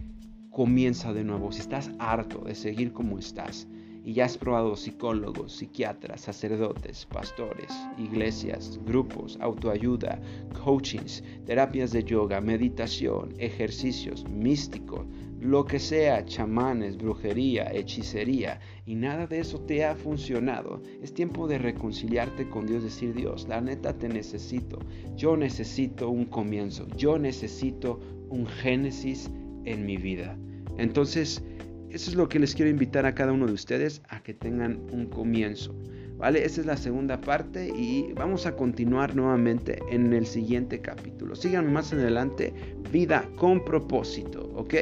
comienza 0.52 1.12
de 1.12 1.24
nuevo. 1.24 1.52
Si 1.52 1.60
estás 1.60 1.90
harto 1.98 2.42
de 2.42 2.54
seguir 2.54 2.94
como 2.94 3.18
estás 3.18 3.68
y 4.08 4.14
ya 4.14 4.24
has 4.24 4.38
probado 4.38 4.78
psicólogos, 4.78 5.52
psiquiatras, 5.52 6.22
sacerdotes, 6.22 7.06
pastores, 7.08 7.68
iglesias, 7.98 8.80
grupos, 8.86 9.38
autoayuda, 9.42 10.18
coachings, 10.64 11.22
terapias 11.46 11.92
de 11.92 12.06
yoga, 12.06 12.40
meditación, 12.40 13.34
ejercicios, 13.38 14.24
místicos, 14.30 15.06
lo 15.42 15.66
que 15.66 15.78
sea, 15.78 16.24
chamanes, 16.24 16.96
brujería, 16.96 17.70
hechicería, 17.74 18.62
y 18.86 18.96
nada 18.96 19.28
de 19.28 19.42
eso 19.42 19.60
te 19.60 19.84
ha 19.84 19.94
funcionado, 19.94 20.82
es 21.04 21.14
tiempo 21.14 21.46
de 21.46 21.58
reconciliarte 21.58 22.50
con 22.50 22.66
Dios, 22.66 22.84
decir 22.84 23.14
Dios, 23.14 23.46
la 23.50 23.60
neta 23.60 23.92
te 23.98 24.08
necesito, 24.08 24.80
yo 25.18 25.36
necesito 25.36 26.10
un 26.10 26.24
comienzo, 26.28 26.88
yo 26.96 27.20
necesito 27.20 28.00
un 28.30 28.48
génesis 28.48 29.30
en 29.66 29.86
mi 29.86 29.98
vida. 29.98 30.38
Entonces, 30.78 31.44
eso 31.90 32.10
es 32.10 32.16
lo 32.16 32.28
que 32.28 32.40
les 32.40 32.54
quiero 32.54 32.70
invitar 32.70 33.06
a 33.06 33.16
cada 33.16 33.32
uno 33.32 33.48
de 33.48 33.54
ustedes 33.54 34.02
a 34.10 34.22
que 34.22 34.34
tengan 34.34 34.80
un 34.92 35.08
comienzo. 35.08 35.76
¿Vale? 36.18 36.44
Esa 36.44 36.62
es 36.62 36.68
la 36.68 36.78
segunda 36.78 37.22
parte 37.22 37.68
y 37.68 38.12
vamos 38.14 38.48
a 38.48 38.56
continuar 38.56 39.16
nuevamente 39.16 39.78
en 39.92 40.12
el 40.14 40.26
siguiente 40.26 40.82
capítulo. 40.82 41.36
Sigan 41.36 41.72
más 41.72 41.94
adelante, 41.94 42.54
vida 42.92 43.30
con 43.36 43.64
propósito, 43.64 44.52
¿ok? 44.56 44.74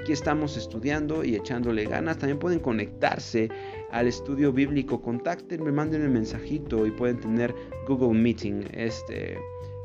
Aquí 0.00 0.12
estamos 0.12 0.56
estudiando 0.56 1.24
y 1.24 1.36
echándole 1.36 1.84
ganas. 1.84 2.16
También 2.16 2.38
pueden 2.38 2.58
conectarse 2.58 3.50
al 3.90 4.08
estudio 4.08 4.50
bíblico. 4.50 5.02
Contacten, 5.02 5.62
me 5.62 5.72
manden 5.72 6.06
un 6.06 6.14
mensajito 6.14 6.86
y 6.86 6.90
pueden 6.90 7.20
tener 7.20 7.54
Google 7.86 8.18
Meeting. 8.18 8.64
Este, 8.72 9.36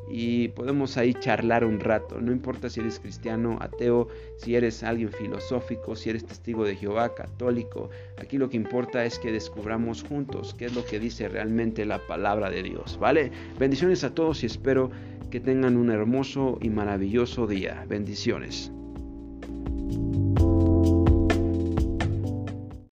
y 0.09 0.49
podemos 0.49 0.97
ahí 0.97 1.13
charlar 1.13 1.65
un 1.65 1.79
rato. 1.79 2.19
No 2.21 2.31
importa 2.31 2.69
si 2.69 2.79
eres 2.79 2.99
cristiano, 2.99 3.57
ateo, 3.61 4.07
si 4.37 4.55
eres 4.55 4.83
alguien 4.83 5.11
filosófico, 5.11 5.95
si 5.95 6.09
eres 6.09 6.25
testigo 6.25 6.63
de 6.63 6.75
Jehová, 6.75 7.13
católico. 7.13 7.89
Aquí 8.17 8.37
lo 8.37 8.49
que 8.49 8.57
importa 8.57 9.05
es 9.05 9.19
que 9.19 9.31
descubramos 9.31 10.03
juntos 10.03 10.55
qué 10.57 10.65
es 10.65 10.75
lo 10.75 10.85
que 10.85 10.99
dice 10.99 11.27
realmente 11.27 11.85
la 11.85 11.99
palabra 12.07 12.49
de 12.49 12.63
Dios. 12.63 12.97
¿Vale? 12.99 13.31
Bendiciones 13.59 14.03
a 14.03 14.13
todos 14.13 14.43
y 14.43 14.45
espero 14.45 14.91
que 15.29 15.39
tengan 15.39 15.75
un 15.75 15.91
hermoso 15.91 16.57
y 16.61 16.69
maravilloso 16.69 17.47
día. 17.47 17.85
Bendiciones. 17.87 18.71